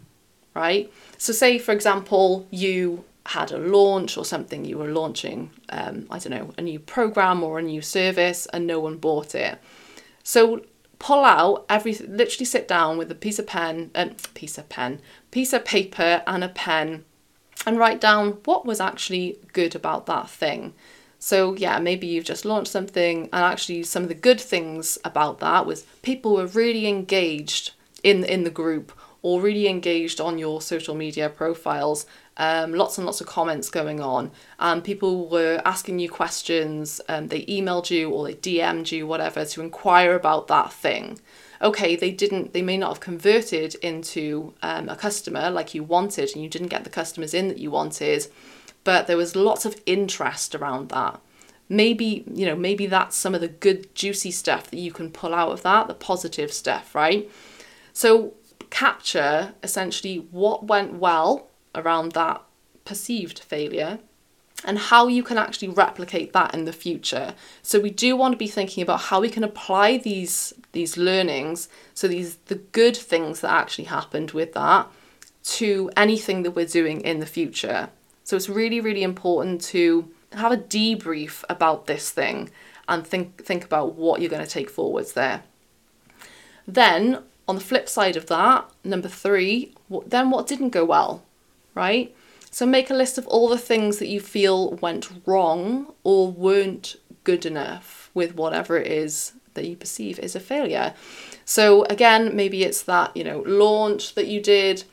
right? 0.56 0.92
So, 1.18 1.34
say 1.34 1.60
for 1.60 1.72
example, 1.74 2.48
you 2.50 3.04
had 3.28 3.52
a 3.52 3.58
launch 3.58 4.18
or 4.18 4.26
something, 4.26 4.66
you 4.66 4.78
were 4.78 4.90
launching, 4.90 5.52
um, 5.70 6.06
I 6.10 6.20
don't 6.20 6.32
know, 6.32 6.54
a 6.58 6.62
new 6.62 6.80
program 6.80 7.44
or 7.44 7.60
a 7.60 7.64
new 7.64 7.82
service 7.82 8.48
and 8.54 8.66
no 8.66 8.80
one 8.80 8.98
bought 8.98 9.36
it. 9.36 9.60
So, 10.24 10.62
pull 11.00 11.24
out 11.24 11.66
every 11.70 11.94
literally 11.94 12.46
sit 12.46 12.68
down 12.68 12.98
with 12.98 13.12
a 13.12 13.16
piece 13.16 13.40
of 13.40 13.48
pen 13.48 13.92
and 13.94 14.12
uh, 14.12 14.28
piece 14.34 14.58
of 14.58 14.68
pen 14.70 15.02
piece 15.30 15.54
of 15.54 15.66
paper 15.66 16.24
and 16.26 16.44
a 16.44 16.50
pen 16.50 17.04
and 17.66 17.78
write 17.78 18.00
down 18.00 18.32
what 18.46 18.66
was 18.66 18.80
actually 18.80 19.38
good 19.54 19.76
about 19.76 20.06
that 20.06 20.30
thing 20.30 20.74
so 21.20 21.54
yeah 21.56 21.80
maybe 21.80 22.08
you've 22.08 22.26
just 22.26 22.46
launched 22.46 22.72
something 22.72 23.24
and 23.24 23.44
actually 23.44 23.84
some 23.84 24.04
of 24.04 24.10
the 24.10 24.16
good 24.16 24.40
things 24.40 24.98
about 25.04 25.40
that 25.40 25.66
was 25.66 25.84
people 26.02 26.36
were 26.36 26.48
really 26.48 26.88
engaged 26.88 27.72
in 28.02 28.24
in 28.24 28.44
the 28.44 28.50
group 28.50 28.92
or 29.25 29.41
really 29.41 29.67
engaged 29.67 30.22
on 30.22 30.38
your 30.38 30.62
social 30.62 30.94
media 30.94 31.27
profiles. 31.27 32.05
Um, 32.38 32.75
lots 32.75 33.00
and 33.00 33.08
lots 33.08 33.22
of 33.22 33.27
comments 33.27 33.72
going 33.72 34.00
on, 34.00 34.29
and 34.60 34.84
people 34.84 35.27
were 35.27 35.63
asking 35.65 35.98
you 35.98 36.12
questions. 36.12 37.01
Um, 37.10 37.29
they 37.29 37.44
emailed 37.46 37.89
you 37.89 38.12
or 38.12 38.27
they 38.27 38.36
DM'd 38.36 38.91
you, 38.91 39.08
whatever, 39.08 39.44
to 39.44 39.62
inquire 39.62 40.13
about 40.13 40.46
that 40.50 40.72
thing. 40.72 41.20
Okay, 41.60 41.96
they 41.96 42.12
didn't. 42.12 42.53
They 42.53 42.62
may 42.62 42.77
not 42.77 42.89
have 42.89 43.00
converted 43.00 43.74
into 43.82 44.53
um, 44.62 44.89
a 44.89 44.96
customer 44.96 45.50
like 45.50 45.74
you 45.74 45.82
wanted, 45.82 46.29
and 46.36 46.44
you 46.44 46.50
didn't 46.50 46.67
get 46.67 46.84
the 46.84 46.91
customers 46.91 47.34
in 47.34 47.48
that 47.48 47.58
you 47.58 47.72
wanted, 47.72 48.27
but 48.84 49.08
there 49.08 49.17
was 49.17 49.36
lots 49.36 49.65
of 49.65 49.82
interest 49.88 50.53
around 50.53 50.89
that 50.89 51.20
maybe 51.67 52.24
you 52.32 52.46
know 52.46 52.55
maybe 52.55 52.86
that's 52.86 53.15
some 53.15 53.34
of 53.34 53.41
the 53.41 53.48
good 53.48 53.96
juicy 53.96 54.29
stuff 54.29 54.70
that 54.70 54.77
you 54.77 54.91
can 54.91 55.10
pull 55.10 55.34
out 55.34 55.50
of 55.50 55.63
that 55.63 55.88
the 55.88 55.96
positive 55.96 56.53
stuff 56.53 56.94
right 56.94 57.27
so 57.91 58.36
capture 58.70 59.54
essentially 59.64 60.28
what 60.32 60.66
went 60.66 60.94
well 60.96 61.48
around 61.74 62.14
that 62.14 62.42
perceived 62.84 63.40
failure 63.40 64.00
and 64.64 64.78
how 64.78 65.08
you 65.08 65.24
can 65.24 65.38
actually 65.38 65.68
replicate 65.68 66.34
that 66.34 66.54
in 66.54 66.66
the 66.66 66.74
future. 66.74 67.36
So 67.62 67.80
we 67.80 67.92
do 67.92 68.16
want 68.16 68.34
to 68.34 68.38
be 68.38 68.48
thinking 68.48 68.82
about 68.82 69.02
how 69.02 69.22
we 69.22 69.30
can 69.30 69.44
apply 69.44 69.98
these 69.98 70.54
these 70.72 70.98
learnings, 70.98 71.70
so 71.94 72.08
these 72.08 72.36
the 72.48 72.56
good 72.56 72.98
things 72.98 73.42
that 73.42 73.52
actually 73.52 73.86
happened 73.86 74.32
with 74.32 74.54
that 74.54 74.88
to 75.44 75.92
anything 75.96 76.44
that 76.44 76.52
we're 76.52 76.66
doing 76.66 77.02
in 77.02 77.20
the 77.20 77.26
future. 77.26 77.90
So 78.24 78.36
it's 78.36 78.50
really 78.50 78.82
really 78.82 79.04
important 79.04 79.62
to 79.66 80.10
have 80.34 80.52
a 80.52 80.58
debrief 80.58 81.44
about 81.50 81.86
this 81.86 82.10
thing 82.10 82.50
and 82.88 83.06
think 83.06 83.44
think 83.44 83.64
about 83.64 83.96
what 83.96 84.22
you're 84.22 84.30
going 84.30 84.44
to 84.46 84.50
take 84.50 84.70
forwards 84.70 85.14
there. 85.14 85.44
Then 86.68 87.24
on 87.48 87.56
the 87.56 87.62
flip 87.62 87.88
side 87.88 88.16
of 88.16 88.28
that, 88.28 88.70
number 88.84 89.08
3, 89.08 89.74
then 90.08 90.30
what 90.30 90.48
didn't 90.48 90.70
go 90.70 90.84
well, 90.84 91.24
right? 91.74 92.16
So 92.52 92.66
make 92.66 92.90
a 92.90 92.96
list 92.96 93.18
of 93.18 93.28
all 93.28 93.50
the 93.50 93.58
things 93.58 93.98
that 94.00 94.08
you 94.08 94.20
feel 94.20 94.75
went 94.75 95.10
wrong 95.25 95.94
or 96.04 96.32
weren't 96.32 96.96
good 97.24 97.46
enough 97.46 98.10
with 98.14 98.36
whatever 98.36 98.78
it 98.78 98.88
is 98.88 99.34
that 99.56 99.66
you 99.66 99.75
perceive 99.75 100.20
is 100.20 100.36
a 100.36 100.40
failure. 100.40 100.94
So 101.44 101.84
again, 101.86 102.36
maybe 102.36 102.64
it's 102.64 102.82
that, 102.84 103.16
you 103.16 103.24
know, 103.24 103.44
launch 103.46 104.16
that 104.16 104.28
you 104.28 104.42
did 104.42 104.84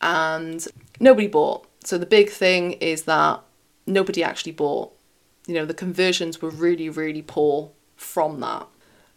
and 0.00 0.66
nobody 1.00 1.28
bought. 1.28 1.66
So 1.84 1.96
the 1.98 2.06
big 2.06 2.30
thing 2.30 2.72
is 2.72 3.04
that 3.04 3.40
nobody 3.86 4.22
actually 4.22 4.52
bought. 4.52 4.92
You 5.46 5.54
know, 5.54 5.64
the 5.64 5.74
conversions 5.74 6.40
were 6.42 6.50
really, 6.50 6.88
really 6.88 7.22
poor 7.22 7.70
from 7.96 8.40
that. 8.40 8.66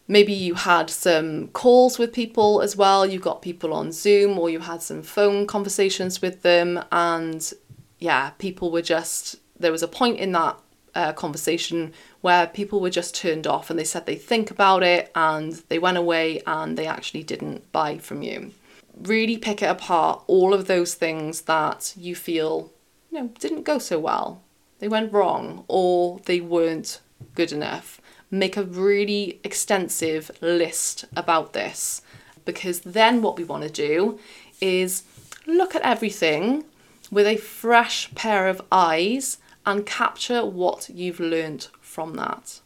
Maybe 0.07 0.33
you 0.33 0.53
had 0.53 0.89
some 0.89 1.47
calls 1.49 1.97
with 1.97 2.13
people 2.13 2.61
as 2.61 2.75
well. 2.75 3.05
You 3.05 3.19
got 3.19 3.41
people 3.41 3.73
on 3.73 3.91
Zoom 3.91 4.37
or 4.37 4.49
you 4.49 4.59
had 4.59 4.83
some 4.83 5.01
phone 5.01 5.47
conversations 5.47 6.21
with 6.21 6.43
them 6.43 6.83
and 6.91 7.51
yeah, 7.99 8.31
people 8.37 8.71
were 8.71 8.83
just, 8.83 9.37
there 9.59 9.71
was 9.71 9.81
a 9.81 9.87
point 9.87 10.19
in 10.19 10.31
that 10.33 10.59
uh, 10.93 11.11
conversation 11.13 11.91
where 12.21 12.47
people 12.47 12.79
were 12.79 12.89
just 12.89 13.15
turned 13.15 13.47
off 13.47 13.69
and 13.69 13.77
they 13.77 13.83
said 13.83 14.05
they 14.05 14.15
think 14.15 14.51
about 14.51 14.83
it 14.83 15.11
and 15.15 15.63
they 15.69 15.79
went 15.79 15.97
away 15.97 16.41
and 16.45 16.77
they 16.77 16.87
actually 16.87 17.23
didn't 17.23 17.71
buy 17.71 17.97
from 17.97 18.21
you. 18.21 18.51
Really 18.95 19.37
pick 19.37 19.61
it 19.61 19.69
apart, 19.69 20.23
all 20.27 20.53
of 20.53 20.67
those 20.67 20.93
things 20.93 21.41
that 21.41 21.93
you 21.97 22.15
feel, 22.15 22.71
you 23.11 23.19
know, 23.19 23.27
didn't 23.39 23.63
go 23.63 23.79
so 23.79 23.99
well. 23.99 24.41
They 24.79 24.87
went 24.87 25.11
wrong 25.11 25.65
or 25.67 26.19
they 26.25 26.39
weren't 26.39 27.01
good 27.33 27.51
enough. 27.51 27.99
Make 28.31 28.57
a 28.57 28.63
really 28.63 29.39
extensive 29.43 30.31
list 30.41 31.05
about 31.15 31.53
this 31.53 32.01
because 32.43 32.81
then 32.81 33.21
what 33.21 33.37
we 33.37 33.43
want 33.43 33.63
to 33.63 33.69
do 33.69 34.19
is 34.61 35.03
look 35.45 35.75
at 35.75 35.81
everything 35.81 36.65
with 37.11 37.27
a 37.27 37.37
fresh 37.37 38.13
pair 38.15 38.47
of 38.47 38.61
eyes 38.71 39.37
and 39.65 39.85
capture 39.85 40.45
what 40.45 40.89
you've 40.93 41.19
learned 41.19 41.67
from 41.81 42.15
that. 42.15 42.61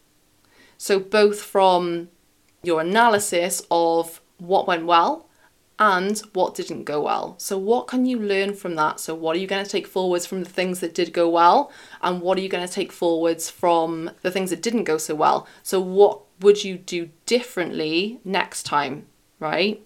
So, 0.77 0.99
both 0.99 1.41
from 1.41 2.09
your 2.63 2.81
analysis 2.81 3.61
of 3.69 4.21
what 4.37 4.67
went 4.67 4.85
well 4.85 5.28
and 5.79 6.19
what 6.33 6.55
didn't 6.55 6.83
go 6.83 7.01
well. 7.01 7.36
So, 7.38 7.57
what 7.57 7.88
can 7.88 8.05
you 8.05 8.19
learn 8.19 8.53
from 8.53 8.75
that? 8.75 9.00
So, 9.00 9.15
what 9.15 9.36
are 9.36 9.39
you 9.39 9.48
going 9.48 9.63
to 9.63 9.71
take 9.71 9.88
forwards 9.88 10.25
from 10.25 10.43
the 10.43 10.50
things 10.50 10.81
that 10.81 10.93
did 10.93 11.13
go 11.13 11.29
well, 11.29 11.71
and 12.01 12.21
what 12.21 12.38
are 12.38 12.41
you 12.41 12.50
going 12.50 12.67
to 12.67 12.74
take 12.74 12.91
forwards 12.91 13.50
from 13.50 14.12
the 14.21 14.29
things 14.29 14.50
that 14.50 14.62
didn't 14.62 14.83
go 14.83 14.98
so 14.98 15.15
well? 15.15 15.48
So, 15.63 15.79
what 15.79 16.21
would 16.41 16.63
you 16.63 16.77
do 16.77 17.09
differently 17.25 18.19
next 18.25 18.63
time, 18.63 19.05
right? 19.39 19.81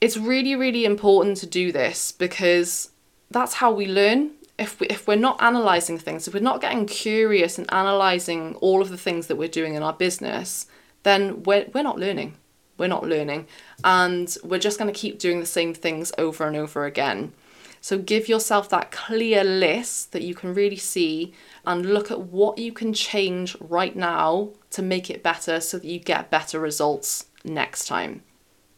It's 0.00 0.16
really, 0.16 0.54
really 0.54 0.84
important 0.84 1.38
to 1.38 1.46
do 1.46 1.72
this 1.72 2.12
because 2.12 2.90
that's 3.30 3.54
how 3.54 3.72
we 3.72 3.86
learn. 3.86 4.32
If, 4.58 4.80
we, 4.80 4.88
if 4.88 5.06
we're 5.06 5.16
not 5.16 5.38
analysing 5.40 5.98
things, 5.98 6.26
if 6.26 6.34
we're 6.34 6.40
not 6.40 6.60
getting 6.60 6.86
curious 6.86 7.58
and 7.58 7.66
analysing 7.70 8.56
all 8.56 8.82
of 8.82 8.88
the 8.88 8.98
things 8.98 9.28
that 9.28 9.36
we're 9.36 9.48
doing 9.48 9.74
in 9.74 9.82
our 9.82 9.92
business, 9.92 10.66
then 11.04 11.44
we're, 11.44 11.66
we're 11.72 11.82
not 11.82 11.98
learning. 11.98 12.36
We're 12.78 12.86
not 12.86 13.06
learning. 13.06 13.46
And 13.84 14.34
we're 14.42 14.58
just 14.58 14.78
going 14.78 14.92
to 14.92 14.98
keep 14.98 15.18
doing 15.18 15.40
the 15.40 15.46
same 15.46 15.74
things 15.74 16.12
over 16.16 16.46
and 16.46 16.56
over 16.56 16.86
again. 16.86 17.32
So 17.80 17.98
give 17.98 18.28
yourself 18.28 18.68
that 18.70 18.90
clear 18.90 19.44
list 19.44 20.12
that 20.12 20.22
you 20.22 20.34
can 20.34 20.54
really 20.54 20.76
see 20.76 21.32
and 21.64 21.94
look 21.94 22.10
at 22.10 22.20
what 22.20 22.58
you 22.58 22.72
can 22.72 22.92
change 22.92 23.56
right 23.60 23.94
now 23.94 24.50
to 24.70 24.82
make 24.82 25.10
it 25.10 25.22
better 25.22 25.60
so 25.60 25.78
that 25.78 25.86
you 25.86 25.98
get 25.98 26.30
better 26.30 26.58
results 26.58 27.26
next 27.44 27.86
time. 27.86 28.22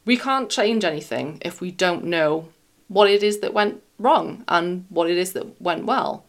We 0.04 0.16
can't 0.16 0.50
change 0.50 0.84
anything 0.84 1.38
if 1.42 1.60
we 1.60 1.70
don't 1.70 2.04
know 2.04 2.48
what 2.88 3.08
it 3.08 3.22
is 3.22 3.40
that 3.40 3.54
went 3.54 3.82
wrong 3.98 4.44
and 4.48 4.84
what 4.88 5.08
it 5.08 5.16
is 5.16 5.32
that 5.32 5.60
went 5.60 5.86
well. 5.86 6.24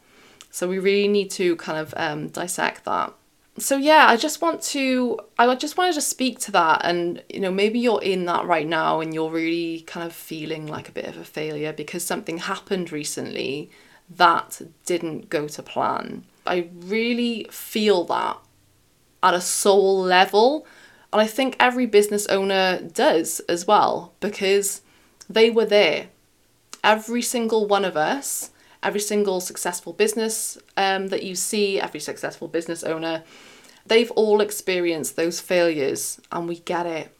So 0.49 0.67
we 0.67 0.79
really 0.79 1.07
need 1.07 1.31
to 1.31 1.55
kind 1.55 1.79
of 1.79 1.93
um, 1.97 2.27
dissect 2.27 2.85
that. 2.85 3.13
So 3.61 3.77
yeah, 3.77 4.07
I 4.07 4.17
just 4.17 4.41
want 4.41 4.63
to 4.63 5.19
I 5.37 5.53
just 5.53 5.77
wanted 5.77 5.93
to 5.93 6.01
speak 6.01 6.39
to 6.39 6.51
that 6.53 6.81
and 6.83 7.23
you 7.29 7.39
know 7.39 7.51
maybe 7.51 7.77
you're 7.77 8.01
in 8.01 8.25
that 8.25 8.45
right 8.45 8.67
now 8.67 9.01
and 9.01 9.13
you're 9.13 9.29
really 9.29 9.81
kind 9.81 10.05
of 10.05 10.13
feeling 10.13 10.65
like 10.65 10.89
a 10.89 10.91
bit 10.91 11.05
of 11.05 11.15
a 11.15 11.23
failure 11.23 11.71
because 11.71 12.03
something 12.03 12.39
happened 12.39 12.91
recently 12.91 13.69
that 14.09 14.61
didn't 14.87 15.29
go 15.29 15.47
to 15.47 15.61
plan. 15.61 16.25
I 16.47 16.69
really 16.73 17.45
feel 17.51 18.03
that 18.05 18.39
at 19.21 19.35
a 19.35 19.41
soul 19.41 20.01
level 20.01 20.65
and 21.13 21.21
I 21.21 21.27
think 21.27 21.55
every 21.59 21.85
business 21.85 22.25
owner 22.27 22.81
does 22.81 23.41
as 23.41 23.67
well 23.67 24.13
because 24.21 24.81
they 25.29 25.51
were 25.51 25.65
there 25.65 26.07
every 26.83 27.21
single 27.21 27.67
one 27.67 27.85
of 27.85 27.95
us, 27.95 28.49
every 28.81 28.99
single 28.99 29.39
successful 29.39 29.93
business 29.93 30.57
um, 30.77 31.09
that 31.09 31.21
you 31.21 31.35
see, 31.35 31.79
every 31.79 31.99
successful 31.99 32.47
business 32.47 32.83
owner, 32.83 33.23
they've 33.85 34.11
all 34.11 34.41
experienced 34.41 35.15
those 35.15 35.39
failures 35.39 36.19
and 36.31 36.47
we 36.47 36.59
get 36.59 36.85
it. 36.85 37.15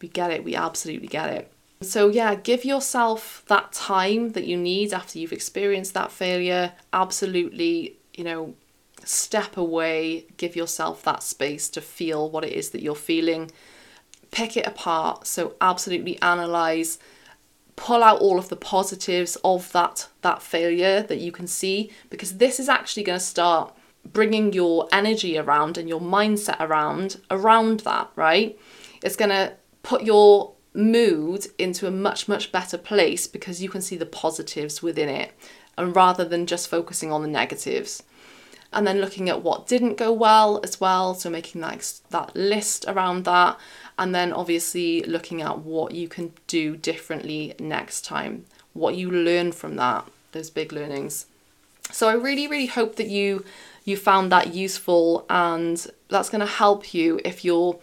We 0.00 0.08
get 0.08 0.30
it. 0.30 0.44
We 0.44 0.54
absolutely 0.54 1.08
get 1.08 1.30
it. 1.30 1.52
So, 1.80 2.08
yeah, 2.08 2.34
give 2.34 2.64
yourself 2.64 3.44
that 3.46 3.72
time 3.72 4.30
that 4.30 4.46
you 4.46 4.56
need 4.56 4.92
after 4.92 5.18
you've 5.18 5.32
experienced 5.32 5.94
that 5.94 6.10
failure. 6.10 6.72
Absolutely, 6.92 7.96
you 8.14 8.24
know, 8.24 8.54
step 9.04 9.56
away, 9.56 10.26
give 10.36 10.56
yourself 10.56 11.02
that 11.04 11.22
space 11.22 11.68
to 11.70 11.80
feel 11.80 12.30
what 12.30 12.44
it 12.44 12.52
is 12.52 12.70
that 12.70 12.82
you're 12.82 12.96
feeling. 12.96 13.50
Pick 14.32 14.56
it 14.56 14.66
apart. 14.66 15.26
So, 15.26 15.54
absolutely 15.60 16.20
analyze 16.20 16.98
pull 17.78 18.02
out 18.02 18.18
all 18.18 18.40
of 18.40 18.48
the 18.48 18.56
positives 18.56 19.36
of 19.44 19.70
that 19.70 20.08
that 20.22 20.42
failure 20.42 21.00
that 21.00 21.18
you 21.18 21.30
can 21.30 21.46
see 21.46 21.88
because 22.10 22.38
this 22.38 22.58
is 22.58 22.68
actually 22.68 23.04
going 23.04 23.18
to 23.18 23.24
start 23.24 23.72
bringing 24.12 24.52
your 24.52 24.88
energy 24.92 25.38
around 25.38 25.78
and 25.78 25.88
your 25.88 26.00
mindset 26.00 26.56
around 26.60 27.20
around 27.30 27.80
that 27.80 28.10
right 28.16 28.58
it's 29.02 29.16
going 29.16 29.30
to 29.30 29.52
put 29.82 30.02
your 30.02 30.52
mood 30.74 31.46
into 31.58 31.86
a 31.86 31.90
much 31.90 32.28
much 32.28 32.52
better 32.52 32.78
place 32.78 33.26
because 33.26 33.62
you 33.62 33.68
can 33.68 33.80
see 33.80 33.96
the 33.96 34.06
positives 34.06 34.82
within 34.82 35.08
it 35.08 35.32
and 35.76 35.94
rather 35.94 36.24
than 36.24 36.46
just 36.46 36.68
focusing 36.68 37.10
on 37.10 37.22
the 37.22 37.28
negatives 37.28 38.02
and 38.72 38.86
then 38.86 39.00
looking 39.00 39.28
at 39.28 39.42
what 39.42 39.66
didn't 39.66 39.96
go 39.96 40.12
well 40.12 40.60
as 40.62 40.78
well 40.80 41.14
so 41.14 41.30
making 41.30 41.60
that 41.60 42.00
that 42.10 42.34
list 42.36 42.84
around 42.86 43.24
that 43.24 43.58
and 43.98 44.14
then 44.14 44.32
obviously 44.32 45.02
looking 45.02 45.42
at 45.42 45.58
what 45.58 45.92
you 45.92 46.08
can 46.08 46.32
do 46.46 46.76
differently 46.76 47.54
next 47.58 48.04
time, 48.04 48.44
what 48.72 48.94
you 48.94 49.10
learn 49.10 49.50
from 49.50 49.74
that, 49.76 50.06
those 50.32 50.50
big 50.50 50.72
learnings. 50.72 51.26
So 51.90 52.08
I 52.08 52.14
really, 52.14 52.46
really 52.46 52.66
hope 52.66 52.96
that 52.96 53.08
you 53.08 53.44
you 53.84 53.96
found 53.96 54.30
that 54.30 54.54
useful 54.54 55.24
and 55.30 55.86
that's 56.08 56.28
going 56.28 56.40
to 56.40 56.46
help 56.46 56.92
you 56.92 57.18
if 57.24 57.42
you're 57.42 57.78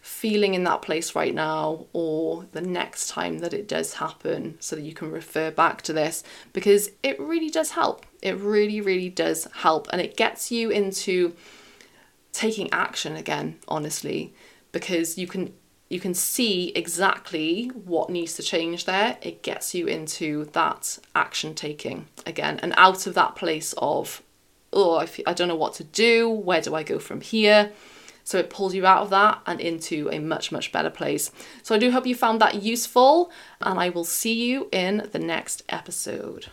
feeling 0.00 0.54
in 0.54 0.64
that 0.64 0.80
place 0.80 1.14
right 1.14 1.34
now 1.34 1.86
or 1.92 2.46
the 2.52 2.62
next 2.62 3.10
time 3.10 3.40
that 3.40 3.52
it 3.52 3.68
does 3.68 3.94
happen 3.94 4.56
so 4.58 4.74
that 4.74 4.82
you 4.82 4.94
can 4.94 5.10
refer 5.10 5.50
back 5.50 5.82
to 5.82 5.92
this 5.92 6.24
because 6.54 6.90
it 7.02 7.20
really 7.20 7.50
does 7.50 7.72
help. 7.72 8.06
It 8.22 8.38
really, 8.38 8.80
really 8.80 9.10
does 9.10 9.46
help 9.56 9.86
and 9.92 10.00
it 10.00 10.16
gets 10.16 10.50
you 10.50 10.70
into 10.70 11.34
taking 12.32 12.72
action 12.72 13.14
again, 13.14 13.58
honestly, 13.68 14.32
because 14.72 15.18
you 15.18 15.26
can 15.26 15.52
you 15.90 15.98
can 15.98 16.14
see 16.14 16.68
exactly 16.76 17.66
what 17.66 18.08
needs 18.08 18.34
to 18.34 18.42
change 18.44 18.84
there. 18.84 19.18
It 19.22 19.42
gets 19.42 19.74
you 19.74 19.88
into 19.88 20.44
that 20.52 21.00
action 21.16 21.52
taking 21.52 22.06
again 22.24 22.60
and 22.62 22.72
out 22.76 23.08
of 23.08 23.14
that 23.14 23.34
place 23.34 23.74
of, 23.76 24.22
oh, 24.72 25.00
I, 25.00 25.08
I 25.26 25.32
don't 25.34 25.48
know 25.48 25.56
what 25.56 25.74
to 25.74 25.84
do. 25.84 26.30
Where 26.30 26.60
do 26.60 26.76
I 26.76 26.84
go 26.84 27.00
from 27.00 27.20
here? 27.20 27.72
So 28.22 28.38
it 28.38 28.50
pulls 28.50 28.72
you 28.72 28.86
out 28.86 29.02
of 29.02 29.10
that 29.10 29.40
and 29.46 29.60
into 29.60 30.08
a 30.12 30.20
much, 30.20 30.52
much 30.52 30.70
better 30.70 30.90
place. 30.90 31.32
So 31.64 31.74
I 31.74 31.78
do 31.78 31.90
hope 31.90 32.06
you 32.06 32.14
found 32.14 32.40
that 32.40 32.62
useful, 32.62 33.32
and 33.60 33.80
I 33.80 33.88
will 33.88 34.04
see 34.04 34.44
you 34.44 34.68
in 34.70 35.08
the 35.10 35.18
next 35.18 35.64
episode. 35.68 36.46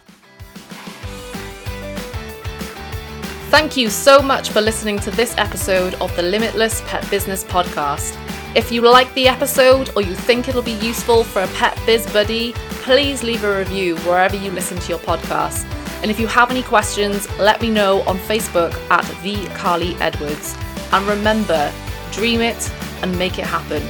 Thank 3.49 3.77
you 3.77 3.91
so 3.91 4.19
much 4.19 4.49
for 4.49 4.61
listening 4.61 4.97
to 5.01 5.11
this 5.11 5.37
episode 5.37 5.93
of 5.95 6.13
the 6.15 6.23
Limitless 6.23 6.81
Pet 6.87 7.07
Business 7.11 7.43
Podcast. 7.43 8.17
If 8.57 8.71
you 8.71 8.81
like 8.81 9.13
the 9.13 9.27
episode 9.27 9.91
or 9.95 10.01
you 10.01 10.15
think 10.15 10.47
it'll 10.47 10.63
be 10.63 10.71
useful 10.71 11.23
for 11.23 11.43
a 11.43 11.47
pet 11.49 11.79
biz 11.85 12.11
buddy, 12.11 12.53
please 12.81 13.21
leave 13.21 13.43
a 13.43 13.55
review 13.55 13.97
wherever 13.97 14.35
you 14.35 14.49
listen 14.49 14.79
to 14.79 14.89
your 14.89 14.97
podcast. 14.97 15.63
And 16.01 16.09
if 16.09 16.19
you 16.19 16.25
have 16.25 16.49
any 16.49 16.63
questions, 16.63 17.29
let 17.37 17.61
me 17.61 17.69
know 17.69 18.01
on 18.07 18.17
Facebook 18.17 18.73
at 18.89 19.05
the 19.21 19.35
Karly 19.59 19.95
Edwards. 20.01 20.57
And 20.91 21.05
remember, 21.07 21.71
dream 22.11 22.41
it 22.41 22.71
and 23.03 23.15
make 23.19 23.37
it 23.37 23.45
happen. 23.45 23.83